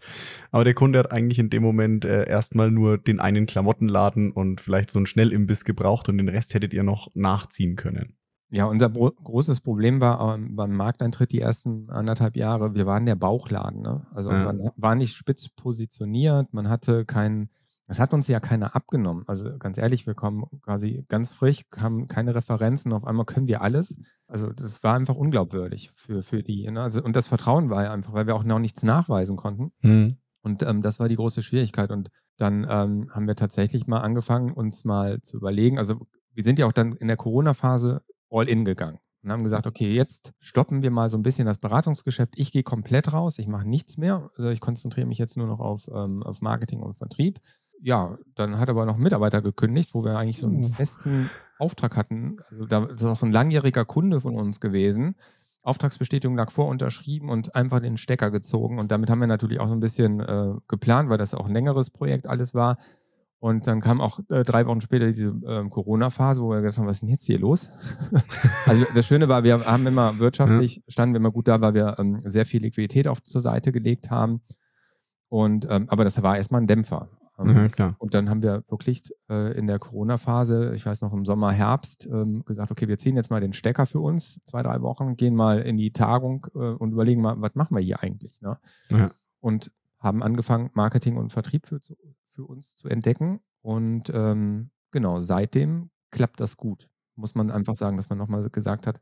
[0.52, 4.62] aber der Kunde hat eigentlich in dem Moment äh, erstmal nur den einen Klamottenladen und
[4.62, 8.18] vielleicht so einen Schnellimbiss gebraucht und den Rest hättet ihr noch nachziehen können.
[8.50, 13.16] Ja, unser großes Problem war ähm, beim Markteintritt die ersten anderthalb Jahre, wir waren der
[13.16, 13.82] Bauchladen.
[13.82, 14.08] Ne?
[14.14, 14.46] Also ja.
[14.46, 17.50] man war nicht spitz positioniert, man hatte keinen
[17.88, 19.24] das hat uns ja keiner abgenommen.
[19.28, 23.62] Also ganz ehrlich, wir kommen quasi ganz frisch, haben keine Referenzen, auf einmal können wir
[23.62, 23.98] alles.
[24.28, 26.70] Also das war einfach unglaubwürdig für, für die.
[26.70, 26.82] Ne?
[26.82, 29.72] Also, und das Vertrauen war ja einfach, weil wir auch noch nichts nachweisen konnten.
[29.82, 30.18] Mhm.
[30.42, 31.92] Und ähm, das war die große Schwierigkeit.
[31.92, 35.78] Und dann ähm, haben wir tatsächlich mal angefangen, uns mal zu überlegen.
[35.78, 39.68] Also wir sind ja auch dann in der Corona-Phase all in gegangen und haben gesagt,
[39.68, 42.34] okay, jetzt stoppen wir mal so ein bisschen das Beratungsgeschäft.
[42.38, 44.30] Ich gehe komplett raus, ich mache nichts mehr.
[44.38, 47.40] Also ich konzentriere mich jetzt nur noch auf, ähm, auf Marketing und Vertrieb
[47.82, 51.96] ja, dann hat aber noch ein Mitarbeiter gekündigt, wo wir eigentlich so einen festen Auftrag
[51.96, 52.38] hatten.
[52.50, 55.16] Also da ist auch ein langjähriger Kunde von uns gewesen.
[55.64, 58.80] Auftragsbestätigung lag vor, unterschrieben und einfach den Stecker gezogen.
[58.80, 61.54] Und damit haben wir natürlich auch so ein bisschen äh, geplant, weil das auch ein
[61.54, 62.78] längeres Projekt alles war.
[63.40, 66.88] Und dann kam auch äh, drei Wochen später diese äh, Corona-Phase, wo wir gesagt haben,
[66.88, 67.70] was ist denn jetzt hier los?
[68.66, 72.00] also das Schöne war, wir haben immer wirtschaftlich, standen wir immer gut da, weil wir
[72.00, 74.42] ähm, sehr viel Liquidität auf zur Seite gelegt haben.
[75.30, 77.10] Und ähm, aber das war erstmal ein Dämpfer.
[77.38, 81.26] Ähm, ja, und dann haben wir wirklich äh, in der Corona-Phase, ich weiß noch im
[81.26, 84.82] Sommer, Herbst, ähm, gesagt, okay, wir ziehen jetzt mal den Stecker für uns, zwei, drei
[84.82, 88.42] Wochen, gehen mal in die Tagung äh, und überlegen mal, was machen wir hier eigentlich?
[88.42, 88.58] Ne?
[88.90, 89.12] Ja.
[89.40, 91.80] Und haben angefangen, Marketing und Vertrieb für,
[92.24, 93.40] für uns zu entdecken.
[93.62, 96.88] Und ähm, genau, seitdem klappt das gut.
[97.16, 99.00] Muss man einfach sagen, dass man nochmal gesagt hat,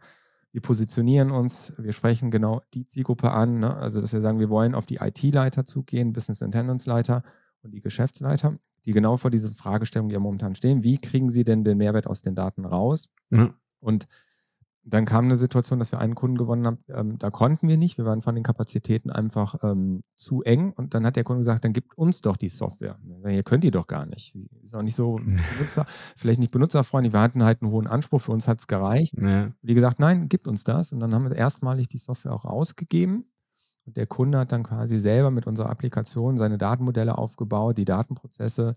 [0.52, 3.60] wir positionieren uns, wir sprechen genau die Zielgruppe an.
[3.60, 3.76] Ne?
[3.76, 7.24] Also, dass wir sagen, wir wollen auf die IT-Leiter zugehen, Business Intelligence-Leiter
[7.66, 10.84] und die Geschäftsleiter, die genau vor dieser Fragestellung ja momentan stehen.
[10.84, 13.10] Wie kriegen sie denn den Mehrwert aus den Daten raus?
[13.30, 13.54] Mhm.
[13.80, 14.08] Und
[14.88, 17.98] dann kam eine Situation, dass wir einen Kunden gewonnen haben, ähm, da konnten wir nicht.
[17.98, 20.74] Wir waren von den Kapazitäten einfach ähm, zu eng.
[20.74, 23.00] Und dann hat der Kunde gesagt, dann gibt uns doch die Software.
[23.28, 24.38] Ihr könnt die doch gar nicht.
[24.62, 25.16] Ist auch nicht so
[25.58, 27.14] benutzer, vielleicht nicht benutzerfreundlich.
[27.14, 28.22] Wir hatten halt einen hohen Anspruch.
[28.22, 29.16] Für uns hat es gereicht.
[29.20, 29.50] Ja.
[29.64, 30.94] Die gesagt, nein, gibt uns das.
[30.94, 33.26] Und dann haben wir erstmalig die Software auch ausgegeben.
[33.86, 38.76] Und der Kunde hat dann quasi selber mit unserer Applikation seine Datenmodelle aufgebaut, die Datenprozesse.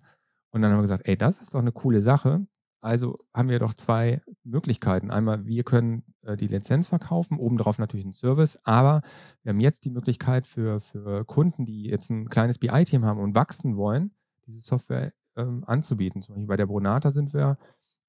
[0.50, 2.46] Und dann haben wir gesagt, ey, das ist doch eine coole Sache.
[2.80, 5.10] Also haben wir doch zwei Möglichkeiten.
[5.10, 9.02] Einmal, wir können äh, die Lizenz verkaufen, obendrauf natürlich einen Service, aber
[9.42, 13.34] wir haben jetzt die Möglichkeit für, für Kunden, die jetzt ein kleines BI-Team haben und
[13.34, 14.12] wachsen wollen,
[14.46, 16.22] diese Software ähm, anzubieten.
[16.22, 17.58] Zum Beispiel bei der Bronata sind wir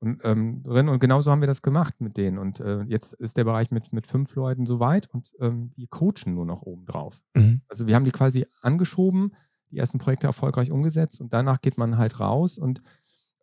[0.02, 2.38] und, ähm, drin und genauso haben wir das gemacht mit denen.
[2.38, 6.34] Und äh, jetzt ist der Bereich mit, mit fünf Leuten soweit und ähm, wir coachen
[6.34, 7.22] nur noch obendrauf.
[7.36, 7.62] Mhm.
[7.68, 9.36] Also wir haben die quasi angeschoben,
[9.72, 12.82] die ersten Projekte erfolgreich umgesetzt und danach geht man halt raus und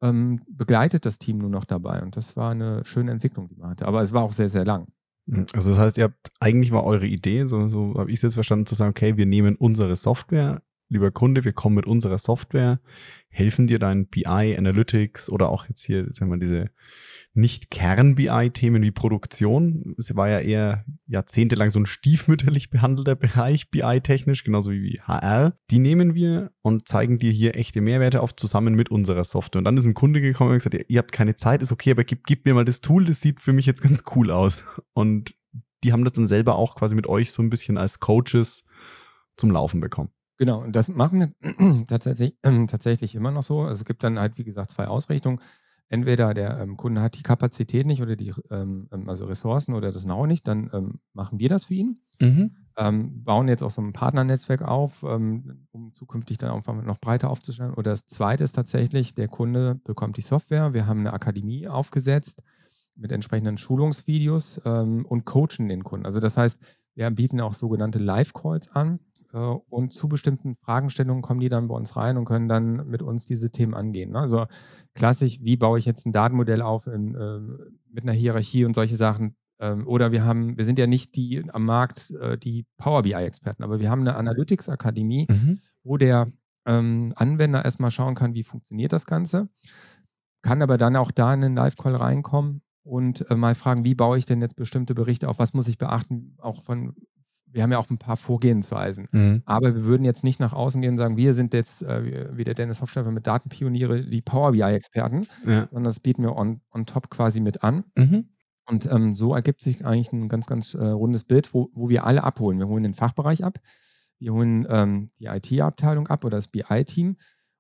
[0.03, 2.03] ähm, begleitet das Team nur noch dabei.
[2.03, 3.87] Und das war eine schöne Entwicklung, die man hatte.
[3.87, 4.89] Aber es war auch sehr, sehr lang.
[5.29, 8.23] Hm, also das heißt, ihr habt eigentlich war eure Idee, so, so habe ich es
[8.23, 12.19] jetzt verstanden, zu sagen, okay, wir nehmen unsere Software, lieber Kunde, wir kommen mit unserer
[12.19, 12.81] Software,
[13.29, 16.71] helfen dir dein BI, Analytics oder auch jetzt hier, sagen wir, diese
[17.35, 19.95] nicht Kern-BI-Themen wie Produktion.
[19.99, 25.59] Es war ja eher jahrzehntelang so ein stiefmütterlich behandelter Bereich, BI-technisch, genauso wie HR.
[25.71, 29.59] Die nehmen wir und zeigen dir hier echte Mehrwerte auf, zusammen mit unserer Software.
[29.59, 32.05] Und dann ist ein Kunde gekommen und gesagt, ihr habt keine Zeit, ist okay, aber
[32.05, 34.65] gib, gib mir mal das Tool, das sieht für mich jetzt ganz cool aus.
[34.95, 35.35] Und
[35.85, 38.65] die haben das dann selber auch quasi mit euch so ein bisschen als Coaches
[39.37, 40.11] zum Laufen bekommen.
[40.39, 43.63] Genau, und das machen wir tatsächlich, äh, tatsächlich immer noch so.
[43.63, 45.41] Also es gibt dann halt, wie gesagt, zwei Ausrichtungen.
[45.89, 49.93] Entweder der ähm, Kunde hat die Kapazität nicht oder die ähm, ähm also Ressourcen oder
[49.93, 52.01] das Know nicht, dann ähm, machen wir das für ihn.
[52.21, 52.57] Mhm.
[52.77, 57.31] Ähm, bauen jetzt auch so ein Partnernetzwerk auf, ähm, um zukünftig dann einfach noch breiter
[57.31, 57.73] aufzustellen.
[57.73, 60.75] Oder das zweite ist tatsächlich, der Kunde bekommt die Software.
[60.75, 62.43] Wir haben eine Akademie aufgesetzt
[62.97, 66.07] mit entsprechenden Schulungsvideos und coachen den Kunden.
[66.07, 66.59] Also das heißt,
[66.95, 69.01] wir bieten auch sogenannte Live-Calls an.
[69.37, 73.03] Äh, und zu bestimmten Fragestellungen kommen die dann bei uns rein und können dann mit
[73.03, 74.13] uns diese Themen angehen.
[74.13, 74.19] Ne?
[74.19, 74.47] Also
[74.95, 77.41] klassisch, wie baue ich jetzt ein Datenmodell auf in, äh,
[77.91, 79.37] mit einer Hierarchie und solche Sachen.
[79.61, 83.63] Ähm, oder wir haben, wir sind ja nicht die am Markt äh, die Power BI-Experten,
[83.63, 85.61] aber wir haben eine Analytics-Akademie, mhm.
[85.83, 86.29] wo der
[86.67, 89.49] ähm, Anwender erstmal schauen kann, wie funktioniert das Ganze,
[90.43, 94.19] kann aber dann auch da in den Live-Call reinkommen und äh, mal fragen, wie baue
[94.19, 96.95] ich denn jetzt bestimmte Berichte auf, was muss ich beachten, auch von
[97.57, 99.09] wir haben ja auch ein paar Vorgehensweisen.
[99.13, 99.43] Mhm.
[99.47, 102.45] Aber wir würden jetzt nicht nach außen gehen und sagen, wir sind jetzt, äh, wie
[102.45, 105.67] der Dennis Hofstaffer mit Datenpioniere, die Power BI-Experten, ja.
[105.69, 107.85] sondern das bieten wir on, on top quasi mit an.
[107.97, 108.29] Mhm.
[108.69, 112.05] Und ähm, so ergibt sich eigentlich ein ganz, ganz äh, rundes Bild, wo, wo wir
[112.05, 112.59] alle abholen.
[112.59, 113.59] Wir holen den Fachbereich ab,
[114.19, 117.17] wir holen ähm, die IT-Abteilung ab oder das BI-Team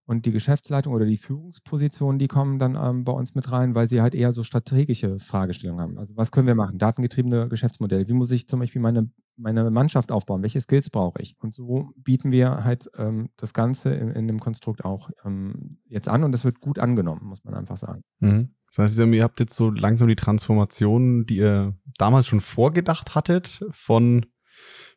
[0.07, 3.88] und die Geschäftsleitung oder die Führungspositionen, die kommen dann ähm, bei uns mit rein, weil
[3.88, 5.99] sie halt eher so strategische Fragestellungen haben.
[5.99, 6.79] Also was können wir machen?
[6.79, 8.09] Datengetriebene Geschäftsmodelle.
[8.09, 10.42] Wie muss ich zum Beispiel meine, meine Mannschaft aufbauen?
[10.42, 11.35] Welche Skills brauche ich?
[11.40, 16.09] Und so bieten wir halt ähm, das Ganze in, in, dem Konstrukt auch ähm, jetzt
[16.09, 18.03] an und das wird gut angenommen, muss man einfach sagen.
[18.21, 18.55] Mhm.
[18.69, 23.64] Das heißt, ihr habt jetzt so langsam die Transformation, die ihr damals schon vorgedacht hattet,
[23.71, 24.27] von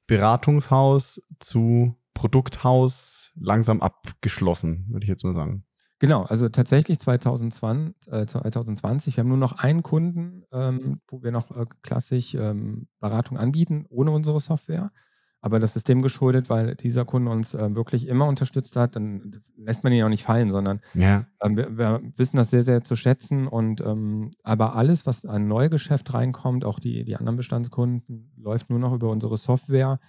[0.06, 5.63] Beratungshaus zu Produkthaus langsam abgeschlossen, würde ich jetzt mal sagen.
[5.99, 11.32] Genau, also tatsächlich 2020, äh, 2020 wir haben nur noch einen Kunden, ähm, wo wir
[11.32, 14.91] noch äh, klassisch ähm, Beratung anbieten, ohne unsere Software.
[15.39, 18.97] Aber das ist dem geschuldet, weil dieser Kunde uns äh, wirklich immer unterstützt hat.
[18.97, 21.25] Dann lässt man ihn auch nicht fallen, sondern ja.
[21.41, 23.47] ähm, wir, wir, wissen das sehr, sehr zu schätzen.
[23.47, 28.79] Und ähm, aber alles, was an Neugeschäft reinkommt, auch die, die anderen Bestandskunden, läuft nur
[28.79, 29.99] noch über unsere Software.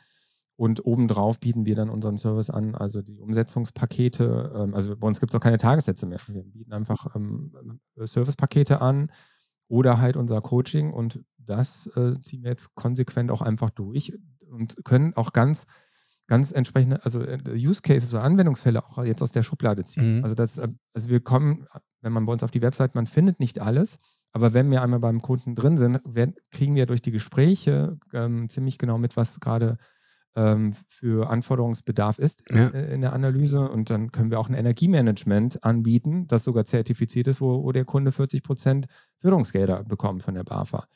[0.60, 4.52] Und obendrauf bieten wir dann unseren Service an, also die Umsetzungspakete.
[4.54, 6.18] Ähm, also bei uns gibt es auch keine Tagessätze mehr.
[6.26, 9.10] Wir bieten einfach ähm, Servicepakete an
[9.68, 10.92] oder halt unser Coaching.
[10.92, 14.12] Und das äh, ziehen wir jetzt konsequent auch einfach durch
[14.50, 15.64] und können auch ganz,
[16.26, 20.18] ganz entsprechende, also äh, Use Cases oder Anwendungsfälle auch jetzt aus der Schublade ziehen.
[20.18, 20.24] Mhm.
[20.24, 21.66] Also, das, äh, also wir kommen,
[22.02, 23.98] wenn man bei uns auf die Website, man findet nicht alles.
[24.32, 28.50] Aber wenn wir einmal beim Kunden drin sind, werden, kriegen wir durch die Gespräche ähm,
[28.50, 29.78] ziemlich genau mit, was gerade
[30.36, 32.68] ähm, für Anforderungsbedarf ist ja.
[32.68, 33.68] Äh, in der Analyse.
[33.68, 37.84] Und dann können wir auch ein Energiemanagement anbieten, das sogar zertifiziert ist, wo, wo der
[37.84, 40.86] Kunde 40 Prozent Förderungsgelder bekommt von der BAFA.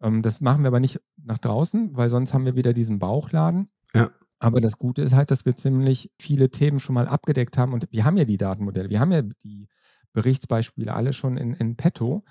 [0.00, 3.68] Ähm, das machen wir aber nicht nach draußen, weil sonst haben wir wieder diesen Bauchladen.
[3.94, 4.10] Ja.
[4.38, 7.88] Aber das Gute ist halt, dass wir ziemlich viele Themen schon mal abgedeckt haben und
[7.90, 9.68] wir haben ja die Datenmodelle, wir haben ja die
[10.12, 12.24] Berichtsbeispiele alle schon in, in petto.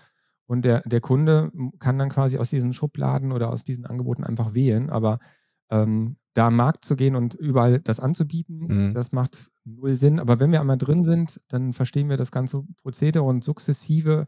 [0.46, 4.54] Und der, der Kunde kann dann quasi aus diesen Schubladen oder aus diesen Angeboten einfach
[4.54, 4.90] wählen.
[4.90, 5.20] Aber
[5.70, 8.94] ähm, da am Markt zu gehen und überall das anzubieten, mhm.
[8.94, 10.20] das macht null Sinn.
[10.20, 14.28] Aber wenn wir einmal drin sind, dann verstehen wir das ganze Prozedere und sukzessive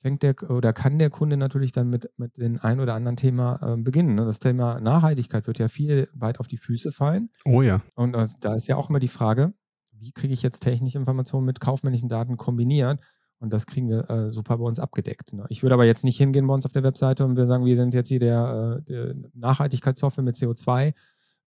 [0.00, 3.58] fängt der oder kann der Kunde natürlich dann mit, mit dem ein oder anderen Thema
[3.60, 4.14] äh, beginnen.
[4.14, 4.24] Ne?
[4.24, 7.30] Das Thema Nachhaltigkeit wird ja viel weit auf die Füße fallen.
[7.44, 7.82] Oh ja.
[7.94, 9.52] Und das, da ist ja auch immer die Frage,
[9.90, 13.00] wie kriege ich jetzt technische Informationen mit kaufmännischen Daten kombiniert?
[13.40, 15.32] Und das kriegen wir äh, super bei uns abgedeckt.
[15.32, 15.46] Ne?
[15.48, 17.76] Ich würde aber jetzt nicht hingehen bei uns auf der Webseite und wir sagen, wir
[17.76, 20.92] sind jetzt hier der, äh, der Nachhaltigkeitssoftware mit CO2.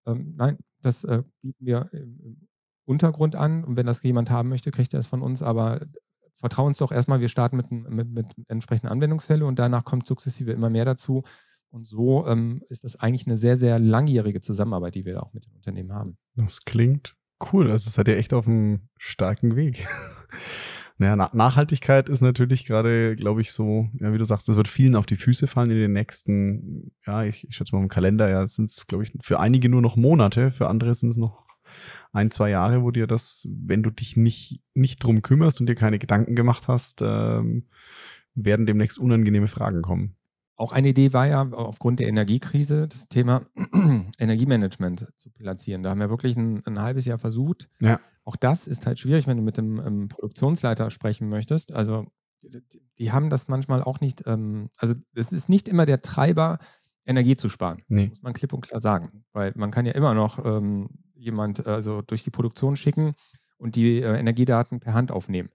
[0.06, 2.48] Ähm, nein, das äh, bieten wir im,
[2.84, 3.64] Untergrund an.
[3.64, 5.42] Und wenn das jemand haben möchte, kriegt er es von uns.
[5.42, 5.80] Aber
[6.36, 10.52] vertrauen uns doch erstmal, wir starten mit, mit, mit entsprechenden Anwendungsfällen und danach kommt sukzessive
[10.52, 11.22] immer mehr dazu.
[11.70, 15.46] Und so ähm, ist das eigentlich eine sehr, sehr langjährige Zusammenarbeit, die wir auch mit
[15.46, 16.18] den Unternehmen haben.
[16.34, 17.16] Das klingt
[17.52, 17.70] cool.
[17.70, 19.86] Also es hat ja echt auf einem starken Weg.
[21.02, 24.94] Naja, Nachhaltigkeit ist natürlich gerade, glaube ich, so, ja, wie du sagst, es wird vielen
[24.94, 28.46] auf die Füße fallen in den nächsten, ja, ich, ich schätze mal im Kalender, ja,
[28.46, 31.44] sind es, glaube ich, für einige nur noch Monate, für andere sind es noch
[32.12, 35.74] ein, zwei Jahre, wo dir das, wenn du dich nicht, nicht drum kümmerst und dir
[35.74, 37.66] keine Gedanken gemacht hast, ähm,
[38.34, 40.14] werden demnächst unangenehme Fragen kommen.
[40.56, 43.42] Auch eine Idee war ja aufgrund der Energiekrise das Thema
[44.18, 45.82] Energiemanagement zu platzieren.
[45.82, 47.68] Da haben wir wirklich ein, ein halbes Jahr versucht.
[47.80, 47.98] Ja.
[48.24, 51.72] Auch das ist halt schwierig, wenn du mit dem ähm, Produktionsleiter sprechen möchtest.
[51.72, 52.06] Also
[52.98, 56.58] die haben das manchmal auch nicht, ähm, also es ist nicht immer der Treiber,
[57.04, 57.82] Energie zu sparen.
[57.88, 58.08] Nee.
[58.08, 59.24] Muss man klipp und klar sagen.
[59.32, 63.12] Weil man kann ja immer noch ähm, jemand also durch die Produktion schicken
[63.58, 65.50] und die äh, Energiedaten per Hand aufnehmen.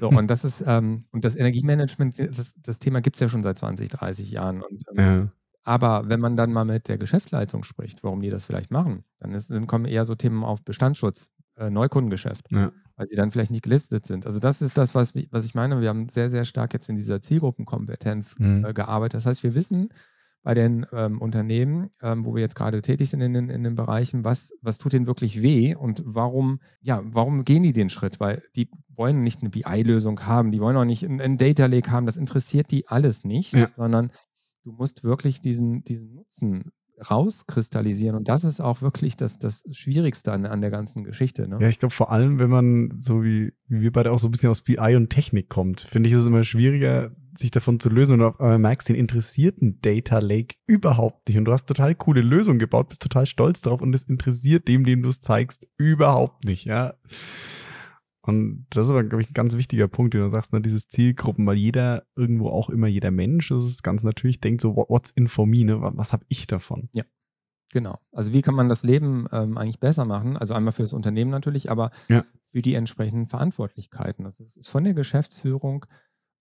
[0.00, 3.42] So, und das ist, ähm, und das Energiemanagement, das, das Thema gibt es ja schon
[3.42, 4.62] seit 20, 30 Jahren.
[4.62, 5.28] Und, ähm, ja.
[5.62, 9.34] Aber wenn man dann mal mit der Geschäftsleitung spricht, warum die das vielleicht machen, dann,
[9.34, 12.72] ist, dann kommen eher so Themen auf Bestandsschutz, äh, Neukundengeschäft, ja.
[12.96, 14.26] weil sie dann vielleicht nicht gelistet sind.
[14.26, 15.80] Also das ist das, was, was ich meine.
[15.80, 18.64] Wir haben sehr, sehr stark jetzt in dieser Zielgruppenkompetenz mhm.
[18.64, 19.14] äh, gearbeitet.
[19.14, 19.90] Das heißt, wir wissen,
[20.44, 23.74] bei den ähm, Unternehmen, ähm, wo wir jetzt gerade tätig sind in den, in den
[23.74, 28.20] Bereichen, was, was tut denen wirklich weh und warum, ja, warum gehen die den Schritt?
[28.20, 32.04] Weil die wollen nicht eine BI-Lösung haben, die wollen auch nicht einen Data Lake haben,
[32.04, 33.68] das interessiert die alles nicht, ja.
[33.74, 34.12] sondern
[34.64, 36.72] du musst wirklich diesen, diesen Nutzen
[37.10, 38.16] rauskristallisieren.
[38.16, 41.48] Und das ist auch wirklich das, das Schwierigste an, an der ganzen Geschichte.
[41.48, 41.58] Ne?
[41.60, 44.30] Ja, ich glaube vor allem, wenn man so wie, wie wir beide auch so ein
[44.30, 48.14] bisschen aus BI und Technik kommt, finde ich es immer schwieriger, sich davon zu lösen.
[48.14, 51.38] Und auf einmal merkst, den interessierten Data Lake überhaupt nicht.
[51.38, 54.84] Und du hast total coole Lösungen gebaut, bist total stolz drauf und es interessiert dem,
[54.84, 56.64] dem du es zeigst, überhaupt nicht.
[56.64, 56.94] Ja.
[58.26, 60.88] Und das ist aber, glaube ich, ein ganz wichtiger Punkt, den du sagst, ne, dieses
[60.88, 65.10] Zielgruppen, weil jeder, irgendwo auch immer jeder Mensch, das ist ganz natürlich, denkt so, what's
[65.10, 65.78] in for me, ne?
[65.78, 66.88] was habe ich davon?
[66.94, 67.04] Ja,
[67.70, 67.98] genau.
[68.12, 70.38] Also wie kann man das Leben ähm, eigentlich besser machen?
[70.38, 72.24] Also einmal für das Unternehmen natürlich, aber ja.
[72.46, 74.24] für die entsprechenden Verantwortlichkeiten.
[74.24, 75.84] Das ist von der Geschäftsführung,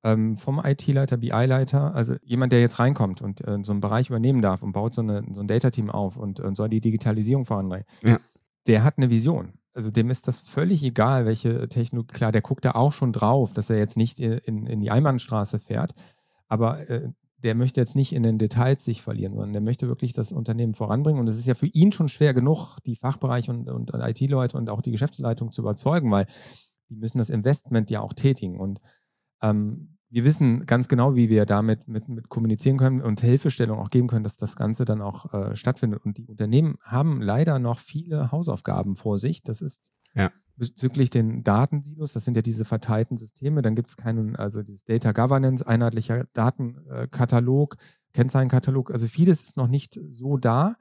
[0.06, 4.42] ähm, vom IT-Leiter, BI-Leiter, also jemand, der jetzt reinkommt und äh, so einen Bereich übernehmen
[4.42, 7.86] darf und baut so, eine, so ein Data-Team auf und, und soll die Digitalisierung voranbringen.
[8.04, 8.20] Ja.
[8.68, 12.14] Der hat eine Vision also dem ist das völlig egal, welche Technologie.
[12.14, 15.60] Klar, der guckt da auch schon drauf, dass er jetzt nicht in, in die Einbahnstraße
[15.60, 15.94] fährt,
[16.48, 17.10] aber äh,
[17.44, 20.74] der möchte jetzt nicht in den Details sich verlieren, sondern der möchte wirklich das Unternehmen
[20.74, 21.20] voranbringen.
[21.20, 24.70] Und es ist ja für ihn schon schwer genug, die Fachbereiche und, und IT-Leute und
[24.70, 26.26] auch die Geschäftsleitung zu überzeugen, weil
[26.90, 28.60] die müssen das Investment ja auch tätigen.
[28.60, 28.80] Und
[29.42, 33.90] ähm, wir wissen ganz genau, wie wir damit mit, mit kommunizieren können und Hilfestellung auch
[33.90, 36.06] geben können, dass das Ganze dann auch äh, stattfindet.
[36.06, 39.42] Und die Unternehmen haben leider noch viele Hausaufgaben vor sich.
[39.42, 40.32] Das ist ja.
[40.56, 43.64] bezüglich den Datensilos, das sind ja diese verteilten Systeme.
[43.64, 47.78] Dann gibt es keinen, also dieses Data Governance, einheitlicher Datenkatalog,
[48.14, 48.92] Kennzahlenkatalog.
[48.92, 50.76] Also vieles ist noch nicht so da.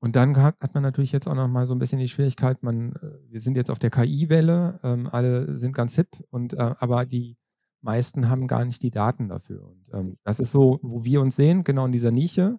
[0.00, 2.92] Und dann hat man natürlich jetzt auch noch mal so ein bisschen die Schwierigkeit, man,
[2.96, 7.06] äh, wir sind jetzt auf der KI-Welle, ähm, alle sind ganz hip, und, äh, aber
[7.06, 7.36] die
[7.84, 9.62] meisten haben gar nicht die Daten dafür.
[9.62, 12.58] Und ähm, das ist so, wo wir uns sehen, genau in dieser Nische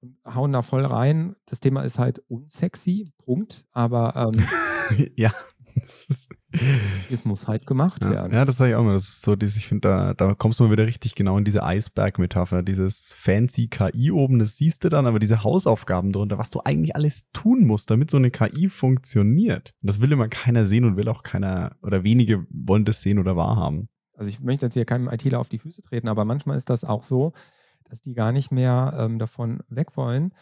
[0.00, 1.34] und hauen da voll rein.
[1.46, 3.66] Das Thema ist halt unsexy, Punkt.
[3.72, 4.44] Aber ähm,
[5.16, 5.32] ja,
[7.10, 8.32] es muss halt gemacht ja, werden.
[8.32, 8.94] Ja, das sage ich auch mal.
[8.94, 11.44] Das ist so, dieses, ich finde, da, da kommst du mal wieder richtig genau in
[11.44, 12.62] diese Eisberg-Metapher.
[12.62, 16.96] Dieses fancy KI oben, das siehst du dann, aber diese Hausaufgaben drunter, was du eigentlich
[16.96, 19.74] alles tun musst, damit so eine KI funktioniert.
[19.82, 23.36] Das will immer keiner sehen und will auch keiner, oder wenige wollen das sehen oder
[23.36, 23.88] wahrhaben.
[24.18, 26.84] Also ich möchte jetzt hier keinem ITler auf die Füße treten, aber manchmal ist das
[26.84, 27.32] auch so,
[27.88, 30.34] dass die gar nicht mehr ähm, davon weg wollen.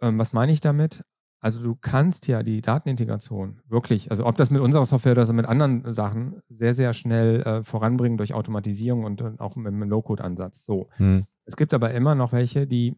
[0.00, 1.04] Ähm, was meine ich damit?
[1.40, 5.46] Also du kannst ja die Datenintegration wirklich, also ob das mit unserer Software oder mit
[5.46, 10.64] anderen Sachen, sehr, sehr schnell äh, voranbringen durch Automatisierung und, und auch mit einem Low-Code-Ansatz.
[10.64, 10.88] So.
[10.96, 11.24] Hm.
[11.44, 12.94] Es gibt aber immer noch welche, die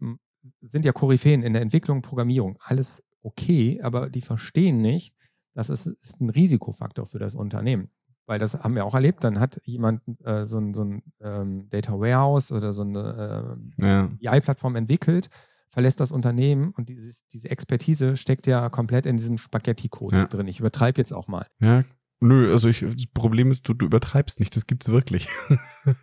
[0.63, 2.57] sind ja Koryphäen in der Entwicklung, Programmierung.
[2.61, 5.15] Alles okay, aber die verstehen nicht,
[5.55, 7.91] dass es ist ein Risikofaktor für das Unternehmen
[8.27, 9.25] weil das haben wir auch erlebt.
[9.25, 13.85] Dann hat jemand äh, so ein, so ein ähm, Data Warehouse oder so eine äh,
[13.87, 14.11] Ja.
[14.21, 15.29] BI-Plattform entwickelt,
[15.71, 20.27] verlässt das Unternehmen und dieses, diese Expertise steckt ja komplett in diesem Spaghetti-Code Ja.
[20.27, 20.49] drin.
[20.49, 21.47] Ich übertreibe jetzt auch mal.
[21.61, 21.85] Ja.
[22.23, 25.29] Nö, also ich, das Problem ist, du, du übertreibst nicht, das gibt's wirklich.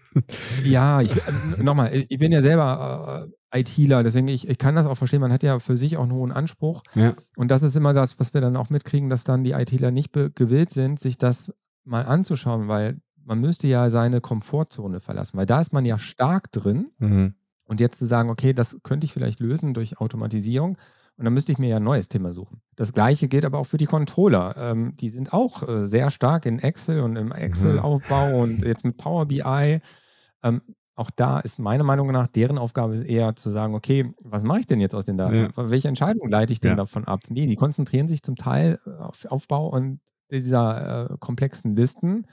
[0.64, 1.22] Ja, ich, äh,
[1.62, 5.22] nochmal, ich bin ja selber äh, ITler, deswegen ich, ich kann das auch verstehen.
[5.22, 6.82] Man hat ja für sich auch einen hohen Anspruch.
[6.96, 7.16] Ja.
[7.36, 10.12] Und das ist immer das, was wir dann auch mitkriegen, dass dann die ITler nicht
[10.14, 11.54] gewillt sind, sich das
[11.88, 16.52] mal anzuschauen, weil man müsste ja seine Komfortzone verlassen, weil da ist man ja stark
[16.52, 16.92] drin.
[17.00, 17.34] Mhm.
[17.66, 20.78] Und jetzt zu sagen, okay, das könnte ich vielleicht lösen durch Automatisierung.
[21.18, 22.62] Und dann müsste ich mir ja ein neues Thema suchen.
[22.78, 24.56] Das gleiche gilt aber auch für die Controller.
[24.58, 28.96] Ähm, die sind auch äh, sehr stark in Excel und im Excel-Aufbau und jetzt mit
[28.98, 29.82] Power BI.
[30.44, 30.62] Ähm,
[30.96, 34.60] auch da ist meiner Meinung nach deren Aufgabe ist eher zu sagen, okay, was mache
[34.60, 35.36] ich denn jetzt aus den Daten?
[35.56, 35.70] Ja.
[35.70, 36.76] Welche Entscheidung leite ich denn Ja.
[36.76, 37.20] davon ab?
[37.30, 40.00] Nee, die konzentrieren sich zum Teil äh, auf Aufbau und
[40.32, 42.28] dieser äh, komplexen Listen.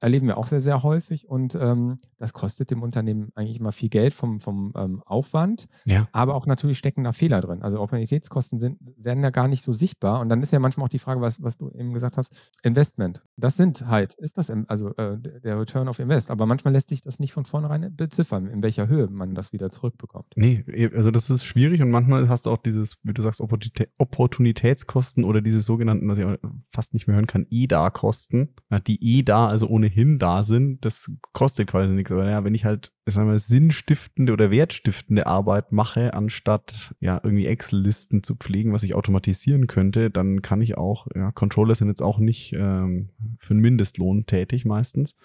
[0.00, 3.88] Erleben wir auch sehr, sehr häufig und ähm, das kostet dem Unternehmen eigentlich immer viel
[3.88, 6.08] Geld vom, vom ähm, Aufwand, Ja.
[6.12, 7.62] aber auch natürlich stecken da Fehler drin.
[7.62, 10.90] Also Opportunitätskosten sind, werden ja gar nicht so sichtbar und dann ist ja manchmal auch
[10.90, 13.22] die Frage, was, was du eben gesagt hast, Investment.
[13.36, 17.00] Das sind halt, ist das, also äh, der Return of Invest, aber manchmal lässt sich
[17.02, 20.32] das nicht von vornherein beziffern, in welcher Höhe man das wieder zurückbekommt.
[20.36, 23.40] Nee, eh, also das ist schwierig und manchmal hast du auch dieses, wie du sagst,
[23.40, 26.26] Opportunitä- Opportunitätskosten oder diese sogenannten, was ich
[26.72, 28.48] fast nicht mehr hören kann, EDA-Kosten,
[28.86, 32.10] die eh da, also ohnehin da sind, das kostet quasi nichts.
[32.10, 37.20] Aber ja, wenn ich halt, ich sag mal, sinnstiftende oder wertstiftende Arbeit mache, anstatt ja
[37.22, 41.88] irgendwie Excel-Listen zu pflegen, was ich automatisieren könnte, dann kann ich auch, ja, Controller sind
[41.88, 45.16] jetzt auch nicht ähm, für einen Mindestlohn tätig meistens,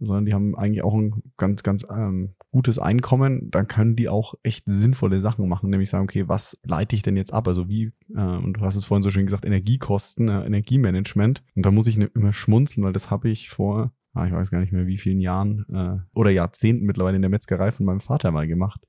[0.00, 3.50] sondern die haben eigentlich auch ein ganz, ganz ähm, gutes Einkommen.
[3.50, 7.16] Dann können die auch echt sinnvolle Sachen machen, nämlich sagen, okay, was leite ich denn
[7.16, 7.46] jetzt ab?
[7.48, 11.42] Also wie, äh, und du hast es vorhin so schön gesagt, Energiekosten, äh, Energiemanagement.
[11.54, 14.50] Und da muss ich ne- immer schmunzeln, weil das habe ich vor, ah, ich weiß
[14.50, 18.00] gar nicht mehr wie vielen Jahren äh, oder Jahrzehnten mittlerweile in der Metzgerei von meinem
[18.00, 18.86] Vater mal gemacht.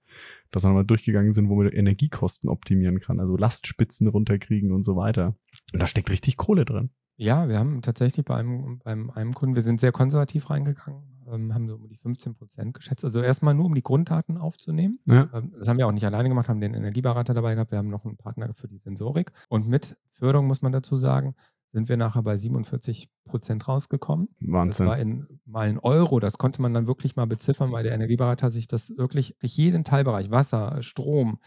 [0.51, 4.95] Dass wir mal durchgegangen sind, wo man Energiekosten optimieren kann, also Lastspitzen runterkriegen und so
[4.95, 5.35] weiter.
[5.73, 6.89] Und da steckt richtig Kohle drin.
[7.21, 11.53] Ja, wir haben tatsächlich bei einem, beim einem Kunden, wir sind sehr konservativ reingegangen, ähm,
[11.53, 13.03] haben so um die 15 Prozent geschätzt.
[13.03, 14.99] Also erstmal nur, um die Grunddaten aufzunehmen.
[15.05, 15.27] Ja.
[15.33, 17.71] Ähm, Das haben wir auch nicht alleine gemacht, haben den Energieberater dabei gehabt.
[17.71, 19.33] Wir haben noch einen Partner für die Sensorik.
[19.49, 21.35] Und mit Förderung, muss man dazu sagen,
[21.71, 24.29] sind wir nachher bei 47 Prozent rausgekommen.
[24.39, 24.87] Das Wahnsinn.
[24.87, 26.19] war in mal ein Euro.
[26.19, 29.83] Das konnte man dann wirklich mal beziffern, weil der Energieberater sich das wirklich durch jeden
[29.83, 31.39] Teilbereich, Wasser, Strom,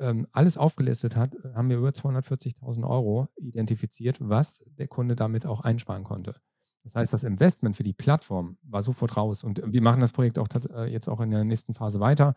[0.00, 5.44] ähm, alles aufgelistet hat, äh, haben wir über 240.000 Euro identifiziert, was der Kunde damit
[5.44, 6.34] auch einsparen konnte.
[6.84, 9.44] Das heißt, das Investment für die Plattform war sofort raus.
[9.44, 12.34] Und wir machen das Projekt auch äh, jetzt auch in der nächsten Phase weiter.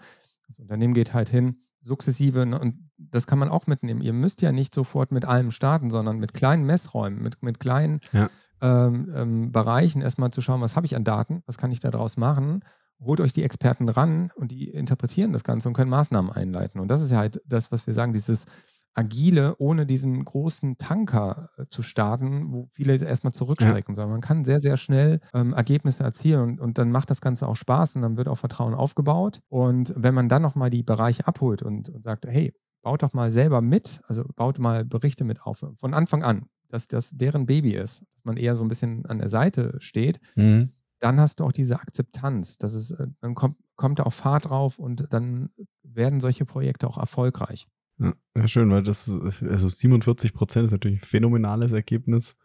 [0.47, 4.01] Das Unternehmen geht halt hin, sukzessive, ne, und das kann man auch mitnehmen.
[4.01, 7.99] Ihr müsst ja nicht sofort mit allem starten, sondern mit kleinen Messräumen, mit, mit kleinen
[8.11, 8.29] Ja.
[8.61, 12.17] ähm, ähm, Bereichen erstmal zu schauen, was habe ich an Daten, was kann ich daraus
[12.17, 12.63] machen.
[13.03, 16.79] Holt euch die Experten ran und die interpretieren das Ganze und können Maßnahmen einleiten.
[16.79, 18.45] Und das ist ja halt das, was wir sagen, dieses
[18.93, 24.43] Agile, ohne diesen großen Tanker äh, zu starten, wo viele erstmal zurückstrecken, sondern man kann
[24.45, 28.01] sehr, sehr schnell ähm, Ergebnisse erzielen und, und dann macht das Ganze auch Spaß und
[28.01, 29.39] dann wird auch Vertrauen aufgebaut.
[29.49, 33.31] Und wenn man dann nochmal die Bereiche abholt und, und sagt, hey, baut doch mal
[33.31, 37.73] selber mit, also baut mal Berichte mit auf, von Anfang an, dass das deren Baby
[37.75, 40.73] ist, dass man eher so ein bisschen an der Seite steht, Mhm.
[40.99, 42.57] dann hast du auch diese Akzeptanz.
[42.57, 45.49] Das ist, äh, dann kommt, kommt da auch Fahrt drauf und dann
[45.83, 47.67] werden solche Projekte auch erfolgreich.
[48.01, 52.35] Ja, schön, weil das, also 47 Prozent ist natürlich ein phänomenales Ergebnis.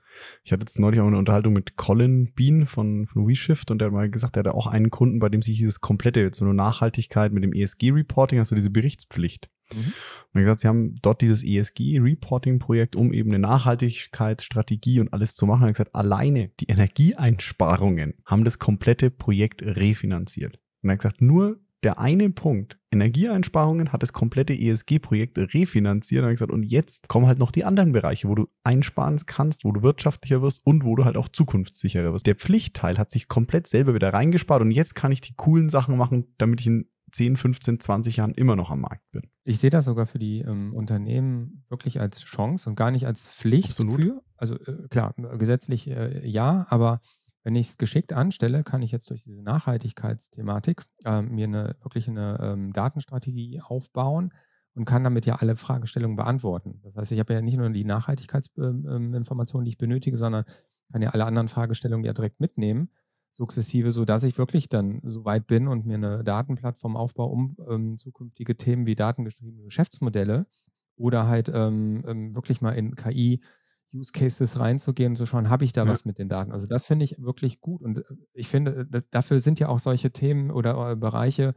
[0.44, 3.86] Ich hatte jetzt neulich auch eine Unterhaltung mit Colin Bean von, von WeShift und der
[3.86, 6.44] hat mal gesagt, er hatte auch einen Kunden, bei dem sich dieses komplette, jetzt so
[6.44, 9.50] eine Nachhaltigkeit mit dem ESG-Reporting, hast du diese Berichtspflicht.
[9.72, 9.78] Mhm.
[9.78, 9.92] Und
[10.34, 15.46] er hat gesagt, sie haben dort dieses ESG-Reporting-Projekt, um eben eine Nachhaltigkeitsstrategie und alles zu
[15.46, 15.62] machen.
[15.62, 20.58] Er hat gesagt, alleine die Energieeinsparungen haben das komplette Projekt refinanziert.
[20.82, 26.24] Und er hat gesagt, nur der eine Punkt, Energieeinsparungen, hat das komplette ESG-Projekt refinanziert.
[26.24, 29.70] Und gesagt, und jetzt kommen halt noch die anderen Bereiche, wo du einsparen kannst, wo
[29.70, 32.26] du wirtschaftlicher wirst und wo du halt auch zukunftssicherer wirst.
[32.26, 35.96] Der Pflichtteil hat sich komplett selber wieder reingespart und jetzt kann ich die coolen Sachen
[35.96, 39.22] machen, damit ich in 10, 15, 20 Jahren immer noch am Markt bin.
[39.44, 43.28] Ich sehe das sogar für die ähm, Unternehmen wirklich als Chance und gar nicht als
[43.28, 44.00] Pflicht Absolut.
[44.00, 44.22] für.
[44.36, 47.00] Also äh, klar, gesetzlich äh, ja, aber
[47.46, 52.08] wenn ich es geschickt anstelle, kann ich jetzt durch diese Nachhaltigkeitsthematik ähm, mir eine wirklich
[52.08, 54.34] eine ähm, Datenstrategie aufbauen
[54.74, 56.80] und kann damit ja alle Fragestellungen beantworten.
[56.82, 60.44] Das heißt, ich habe ja nicht nur die Nachhaltigkeitsinformationen, die ich benötige, sondern
[60.90, 62.90] kann ja alle anderen Fragestellungen ja direkt mitnehmen,
[63.30, 67.96] sukzessive, sodass ich wirklich dann so weit bin und mir eine Datenplattform aufbaue, um ähm,
[67.96, 70.48] zukünftige Themen wie datengetriebene Geschäftsmodelle
[70.96, 73.40] oder halt ähm, ähm, wirklich mal in KI
[73.96, 75.90] Use Cases reinzugehen und zu schauen, habe ich da Ja.
[75.90, 76.52] was mit den Daten?
[76.52, 78.02] Also das finde ich wirklich gut und äh,
[78.34, 81.54] ich finde, dafür sind ja auch solche Themen oder äh, Bereiche,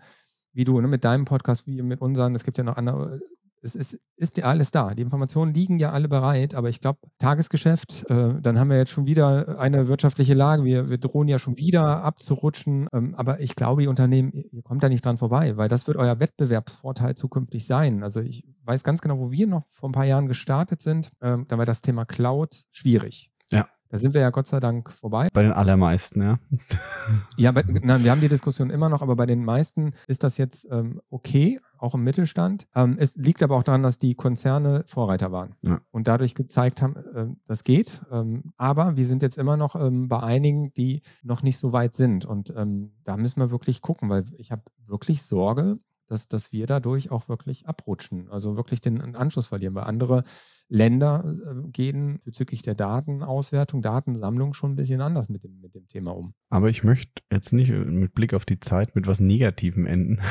[0.53, 3.19] wie du ne, mit deinem Podcast, wie mit unseren, es gibt ja noch andere,
[3.61, 4.93] es ist, ist ja alles da.
[4.93, 8.91] Die Informationen liegen ja alle bereit, aber ich glaube, Tagesgeschäft, äh, dann haben wir jetzt
[8.91, 13.55] schon wieder eine wirtschaftliche Lage, wir, wir drohen ja schon wieder abzurutschen, ähm, aber ich
[13.55, 17.65] glaube, die Unternehmen, ihr kommt da nicht dran vorbei, weil das wird euer Wettbewerbsvorteil zukünftig
[17.65, 18.03] sein.
[18.03, 21.45] Also ich weiß ganz genau, wo wir noch vor ein paar Jahren gestartet sind, ähm,
[21.47, 23.31] da war das Thema Cloud schwierig.
[23.51, 23.67] Ja.
[23.91, 25.29] Da sind wir ja Gott sei Dank vorbei.
[25.33, 26.39] Bei den allermeisten, ja.
[27.37, 30.37] Ja, bei, nein, wir haben die Diskussion immer noch, aber bei den meisten ist das
[30.37, 32.67] jetzt ähm, okay, auch im Mittelstand.
[32.75, 35.81] Ähm, es liegt aber auch daran, dass die Konzerne Vorreiter waren Ja.
[35.91, 38.03] und dadurch gezeigt haben, ähm, das geht.
[38.11, 41.95] Ähm, aber wir sind jetzt immer noch ähm, bei einigen, die noch nicht so weit
[41.95, 42.25] sind.
[42.25, 46.67] Und ähm, da müssen wir wirklich gucken, weil ich habe wirklich Sorge, dass, dass wir
[46.67, 50.23] dadurch auch wirklich abrutschen, also wirklich den Anschluss verlieren, weil andere
[50.69, 55.87] Länder äh, gehen bezüglich der Datenauswertung, Datensammlung schon ein bisschen anders mit dem, mit dem
[55.87, 56.33] Thema um.
[56.49, 60.19] Aber ich möchte jetzt nicht mit Blick auf die Zeit mit was Negativem enden.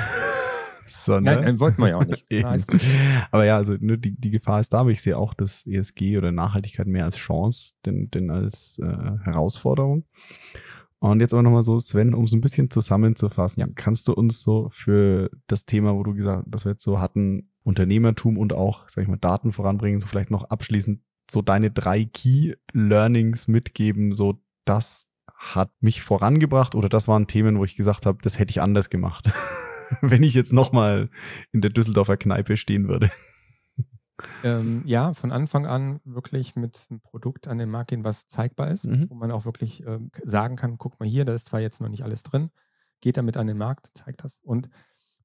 [0.89, 1.37] sondern.
[1.37, 2.27] Nein, nein, wollten wir ja auch nicht.
[2.31, 2.57] Na.
[3.31, 6.17] Aber ja, also ne, die, die Gefahr ist da, aber ich sehe auch das ESG
[6.19, 10.05] oder Nachhaltigkeit mehr als Chance, denn, denn als äh, Herausforderung.
[11.01, 13.69] Und jetzt aber nochmal so, Sven, um es ein bisschen zusammenzufassen, Ja.
[13.75, 17.01] kannst du uns so für das Thema, wo du gesagt hast, dass wir jetzt so
[17.01, 21.01] hatten, Unternehmertum und auch, sag ich mal, Daten voranbringen, so vielleicht noch abschließend
[21.31, 27.59] so deine drei Key Learnings mitgeben, so das hat mich vorangebracht oder das waren Themen,
[27.59, 29.31] wo ich gesagt habe, das hätte ich anders gemacht.
[30.01, 31.11] Wenn ich jetzt nochmal
[31.53, 33.11] in der Düsseldorfer Kneipe stehen würde.
[34.43, 38.71] Ähm, ja, von Anfang an wirklich mit einem Produkt an den Markt gehen, was zeigbar
[38.71, 39.09] ist, Mhm.
[39.11, 41.89] wo man auch wirklich k- sagen kann, guck mal hier, da ist zwar jetzt noch
[41.89, 42.51] nicht alles drin,
[43.01, 44.69] geht damit an den Markt, zeigt das und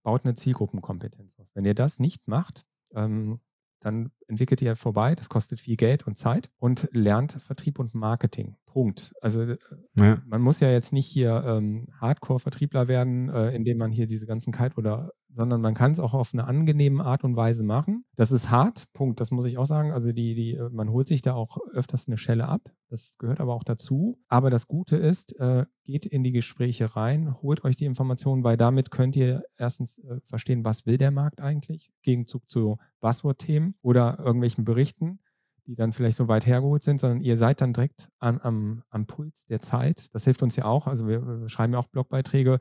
[0.03, 1.47] baut eine Zielgruppenkompetenz auf.
[1.53, 3.39] Wenn ihr das nicht macht, ähm,
[3.79, 8.55] dann entwickelt ihr vorbei, das kostet viel Geld und Zeit und lernt Vertrieb und Marketing.
[8.73, 9.13] Punkt.
[9.21, 9.57] Also äh,
[9.97, 10.17] Ja.
[10.25, 14.51] man muss ja jetzt nicht hier ähm, Hardcore-Vertriebler werden, äh, indem man hier diese ganzen
[14.51, 18.03] Kite oder, sondern man kann es auch auf eine angenehme Art und Weise machen.
[18.15, 19.19] Das ist hart, Punkt.
[19.19, 19.91] Das muss ich auch sagen.
[19.91, 22.61] Also die, die, äh, man holt sich da auch öfters eine Schelle ab.
[22.89, 24.19] Das gehört aber auch dazu.
[24.27, 28.57] Aber das Gute ist, äh, geht in die Gespräche rein, holt euch die Informationen, weil
[28.57, 33.75] damit könnt ihr erstens äh, verstehen, was will der Markt eigentlich, im Gegenzug zu Buzzword-Themen
[33.83, 35.19] oder irgendwelchen Berichten
[35.65, 39.05] die dann vielleicht so weit hergeholt sind, sondern ihr seid dann direkt am, am, am
[39.05, 40.13] Puls der Zeit.
[40.13, 40.87] Das hilft uns ja auch.
[40.87, 42.59] Also wir, wir schreiben ja auch Blogbeiträge,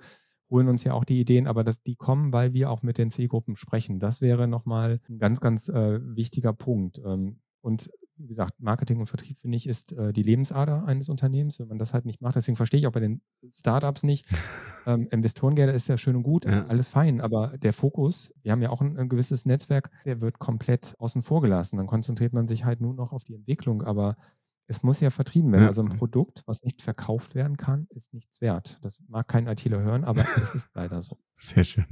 [0.50, 3.10] holen uns ja auch die Ideen, aber dass die kommen, weil wir auch mit den
[3.10, 3.98] Zielgruppen sprechen.
[3.98, 7.00] Das wäre nochmal ein ganz, ganz äh, wichtiger Punkt.
[7.04, 7.90] Ähm, und
[8.22, 11.78] wie gesagt, Marketing und Vertrieb, finde ich, ist äh, die Lebensader eines Unternehmens, wenn man
[11.78, 12.36] das halt nicht macht.
[12.36, 13.20] Deswegen verstehe ich auch bei den
[13.50, 14.26] Startups nicht.
[14.84, 16.64] Ähm, Investorengelder ist ja schön und gut, Ja.
[16.66, 20.40] alles fein, aber der Fokus, wir haben ja auch ein, ein gewisses Netzwerk, der wird
[20.40, 21.76] komplett außen vor gelassen.
[21.76, 24.16] Dann konzentriert man sich halt nur noch auf die Entwicklung, aber
[24.66, 25.62] es muss ja vertrieben werden.
[25.62, 25.68] Ja.
[25.68, 28.78] Also ein Produkt, was nicht verkauft werden kann, ist nichts wert.
[28.82, 31.16] Das mag kein ITler hören, aber es ist leider so.
[31.36, 31.86] Sehr schön.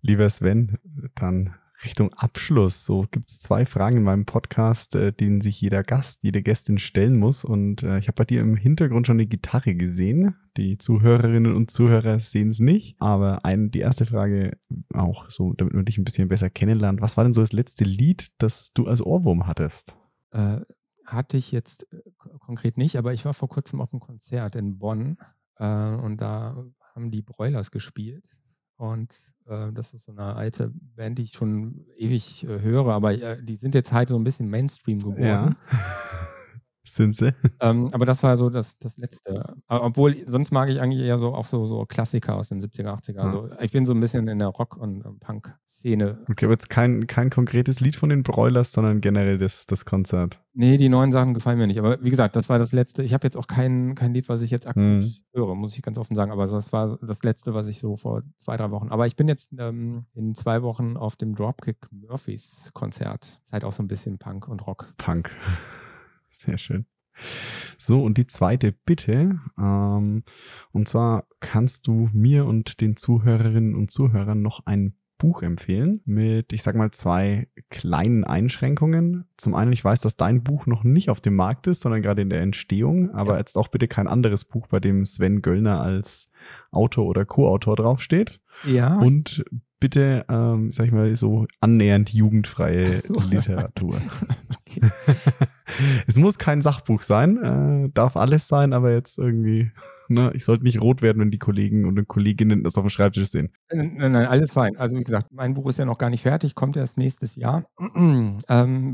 [0.00, 0.78] Lieber Sven,
[1.14, 1.54] dann
[1.84, 2.84] Richtung Abschluss.
[2.84, 6.78] So gibt es zwei Fragen in meinem Podcast, äh, denen sich jeder Gast, jede Gästin
[6.78, 7.44] stellen muss.
[7.44, 10.36] Und äh, ich habe bei dir im Hintergrund schon eine Gitarre gesehen.
[10.56, 12.96] Die Zuhörerinnen und Zuhörer sehen es nicht.
[13.00, 14.58] Aber ein, die erste Frage
[14.94, 17.00] auch so, damit man dich ein bisschen besser kennenlernt.
[17.00, 19.96] Was war denn so das letzte Lied, das du als Ohrwurm hattest?
[20.30, 20.60] Äh,
[21.04, 21.98] hatte ich jetzt äh,
[22.40, 25.18] konkret nicht, aber ich war vor kurzem auf einem Konzert in Bonn
[25.56, 26.64] äh, und da
[26.94, 28.26] haben die Broilers gespielt.
[28.82, 29.16] Und
[29.46, 33.40] äh, das ist so eine alte Band, die ich schon ewig äh, höre, aber äh,
[33.40, 35.22] die sind jetzt halt so ein bisschen Mainstream geworden.
[35.22, 35.54] Ja.
[36.84, 37.32] Sind sie?
[37.60, 39.54] Ähm, aber das war so das, das Letzte.
[39.68, 42.88] Aber obwohl, sonst mag ich eigentlich eher so auch so, so Klassiker aus den 70er,
[42.92, 43.18] 80er.
[43.18, 46.18] Also ich bin so ein bisschen in der Rock- und ähm, Punk-Szene.
[46.28, 50.40] Okay, aber jetzt kein, kein konkretes Lied von den Broilers, sondern generell das, das Konzert.
[50.54, 51.78] Nee, die neuen Sachen gefallen mir nicht.
[51.78, 53.04] Aber wie gesagt, das war das Letzte.
[53.04, 55.12] Ich habe jetzt auch kein, kein Lied, was ich jetzt akut Mhm.
[55.32, 56.32] höre, muss ich ganz offen sagen.
[56.32, 58.88] Aber das war das Letzte, was ich so vor zwei, drei Wochen.
[58.88, 63.38] Aber ich bin jetzt ähm, in zwei Wochen auf dem Dropkick Murphys Konzert.
[63.44, 64.92] Ist halt auch so ein bisschen Punk und Rock.
[64.98, 65.30] Punk.
[66.32, 66.86] Sehr schön.
[67.76, 69.38] So, und die zweite Bitte.
[69.58, 70.24] Ähm,
[70.72, 76.52] und zwar kannst du mir und den Zuhörerinnen und Zuhörern noch ein Buch empfehlen mit,
[76.52, 79.26] ich sag mal, zwei kleinen Einschränkungen.
[79.36, 82.22] Zum einen, ich weiß, dass dein Buch noch nicht auf dem Markt ist, sondern gerade
[82.22, 86.28] in der Entstehung, aber jetzt auch bitte kein anderes Buch, bei dem Sven Göllner als
[86.72, 88.40] Autor oder Co-Autor draufsteht.
[88.64, 88.98] Ja.
[88.98, 89.44] Und
[89.82, 93.14] bitte, ähm, sag ich mal, so annähernd jugendfreie so.
[93.30, 93.96] Literatur.
[94.60, 94.80] okay.
[96.06, 99.72] es muss kein Sachbuch sein, äh, darf alles sein, aber jetzt irgendwie
[100.08, 103.28] ne, ich sollte nicht rot werden, wenn die Kollegen und Kolleginnen das auf dem Schreibtisch
[103.28, 103.50] sehen.
[103.72, 104.76] Nein, nein, nein, alles fein.
[104.76, 107.64] Also wie gesagt, mein Buch ist ja noch gar nicht fertig, kommt erst nächstes Jahr.
[107.96, 108.38] ähm,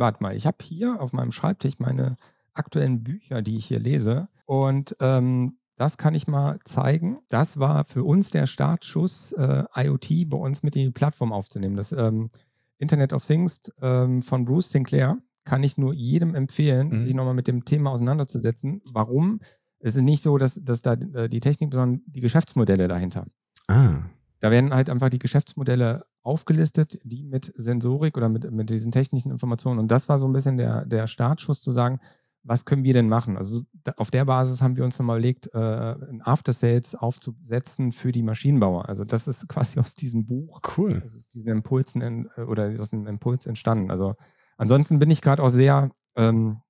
[0.01, 2.17] warte mal, ich habe hier auf meinem Schreibtisch meine
[2.55, 4.29] aktuellen Bücher, die ich hier lese.
[4.47, 7.19] Und ähm, das kann ich mal zeigen.
[7.29, 11.77] Das war für uns der Startschuss, äh, IoT bei uns mit in die Plattform aufzunehmen.
[11.77, 12.31] Das ähm,
[12.79, 17.01] Internet of Things ähm, von Bruce Sinclair kann ich nur jedem empfehlen, mhm.
[17.01, 18.83] sich nochmal mit dem Thema auseinanderzusetzen.
[18.93, 19.41] Warum?
[19.79, 23.27] Es ist nicht so, dass, dass da äh, die Technik, sondern die Geschäftsmodelle dahinter.
[23.69, 24.01] Ah.
[24.41, 29.31] Da werden halt einfach die Geschäftsmodelle aufgelistet, die mit Sensorik oder mit, mit diesen technischen
[29.31, 29.79] Informationen.
[29.79, 32.01] Und das war so ein bisschen der, der Startschuss zu sagen,
[32.43, 33.37] was können wir denn machen?
[33.37, 33.63] Also
[33.97, 38.23] auf der Basis haben wir uns nochmal überlegt, äh, ein After Sales aufzusetzen für die
[38.23, 38.89] Maschinenbauer.
[38.89, 41.01] Also das ist quasi aus diesem Buch, cool.
[41.01, 43.91] das ist diesen Impulsen in, äh, oder aus dem Impuls entstanden.
[43.91, 44.15] Also
[44.57, 46.61] ansonsten bin ich gerade auch sehr ähm,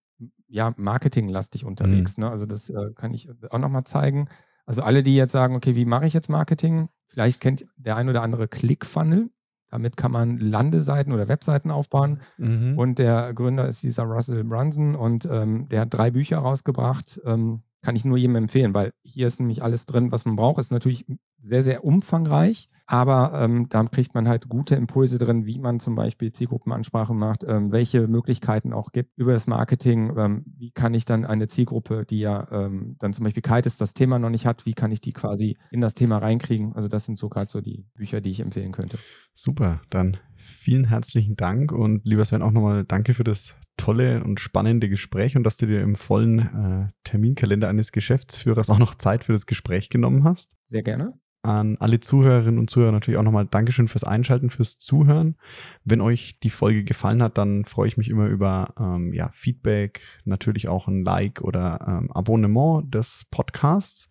[0.48, 2.16] ja, marketinglastig unterwegs.
[2.16, 2.24] Mhm.
[2.24, 2.30] Ne?
[2.30, 4.28] Also das äh, kann ich auch nochmal zeigen.
[4.66, 6.88] Also alle, die jetzt sagen, okay, wie mache ich jetzt Marketing?
[7.06, 9.30] Vielleicht kennt der ein oder andere ClickFunnel.
[9.70, 12.20] Damit kann man Landeseiten oder Webseiten aufbauen.
[12.38, 12.78] Mhm.
[12.78, 17.20] Und der Gründer ist dieser Russell Brunson und ähm, der hat drei Bücher rausgebracht.
[17.24, 20.58] Ähm, kann ich nur jedem empfehlen, weil hier ist nämlich alles drin, was man braucht.
[20.58, 21.06] Ist natürlich
[21.40, 25.94] sehr, sehr umfangreich, aber ähm, da kriegt man halt gute Impulse drin, wie man zum
[25.94, 30.10] Beispiel Zielgruppenansprache macht, ähm, welche Möglichkeiten auch gibt über das Marketing.
[30.16, 33.82] Ähm, wie kann ich dann eine Zielgruppe, die ja ähm, dann zum Beispiel Kite ist,
[33.82, 36.72] das Thema noch nicht hat, wie kann ich die quasi in das Thema reinkriegen?
[36.72, 38.98] Also das sind so gerade so die Bücher, die ich empfehlen könnte.
[39.34, 44.40] Super, dann vielen herzlichen Dank und lieber Sven auch nochmal danke für das tolle und
[44.40, 49.24] spannende Gespräch und dass du dir im vollen äh, Terminkalender eines Geschäftsführers auch noch Zeit
[49.24, 50.50] für das Gespräch genommen hast.
[50.64, 51.12] Sehr gerne
[51.48, 55.36] an alle Zuhörerinnen und Zuhörer natürlich auch nochmal Dankeschön fürs Einschalten, fürs Zuhören.
[55.82, 60.02] Wenn euch die Folge gefallen hat, dann freue ich mich immer über ähm, ja, Feedback,
[60.24, 64.10] natürlich auch ein Like oder ähm, Abonnement des Podcasts.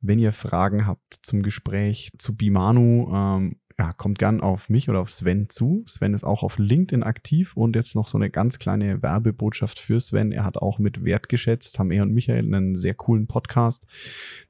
[0.00, 5.00] Wenn ihr Fragen habt zum Gespräch zu Bimanu ähm, ja, kommt gern auf mich oder
[5.00, 5.82] auf Sven zu.
[5.86, 9.98] Sven ist auch auf LinkedIn aktiv und jetzt noch so eine ganz kleine Werbebotschaft für
[9.98, 10.30] Sven.
[10.30, 13.88] Er hat auch mit Wert geschätzt, haben er und Michael einen sehr coolen Podcast.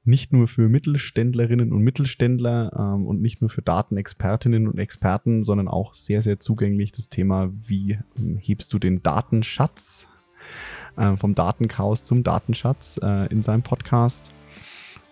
[0.03, 5.67] Nicht nur für Mittelständlerinnen und Mittelständler ähm, und nicht nur für Datenexpertinnen und Experten, sondern
[5.67, 10.07] auch sehr, sehr zugänglich das Thema, wie ähm, hebst du den Datenschatz
[10.97, 14.31] äh, vom Datenchaos zum Datenschatz äh, in seinem Podcast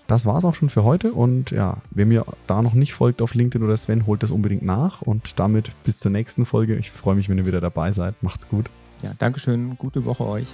[0.07, 1.13] das war's auch schon für heute.
[1.13, 4.63] Und ja, wer mir da noch nicht folgt auf LinkedIn oder Sven, holt das unbedingt
[4.63, 5.01] nach.
[5.01, 6.75] Und damit bis zur nächsten Folge.
[6.75, 8.21] Ich freue mich, wenn ihr wieder dabei seid.
[8.21, 8.69] Macht's gut.
[9.01, 9.77] Ja, Dankeschön.
[9.77, 10.47] Gute Woche euch.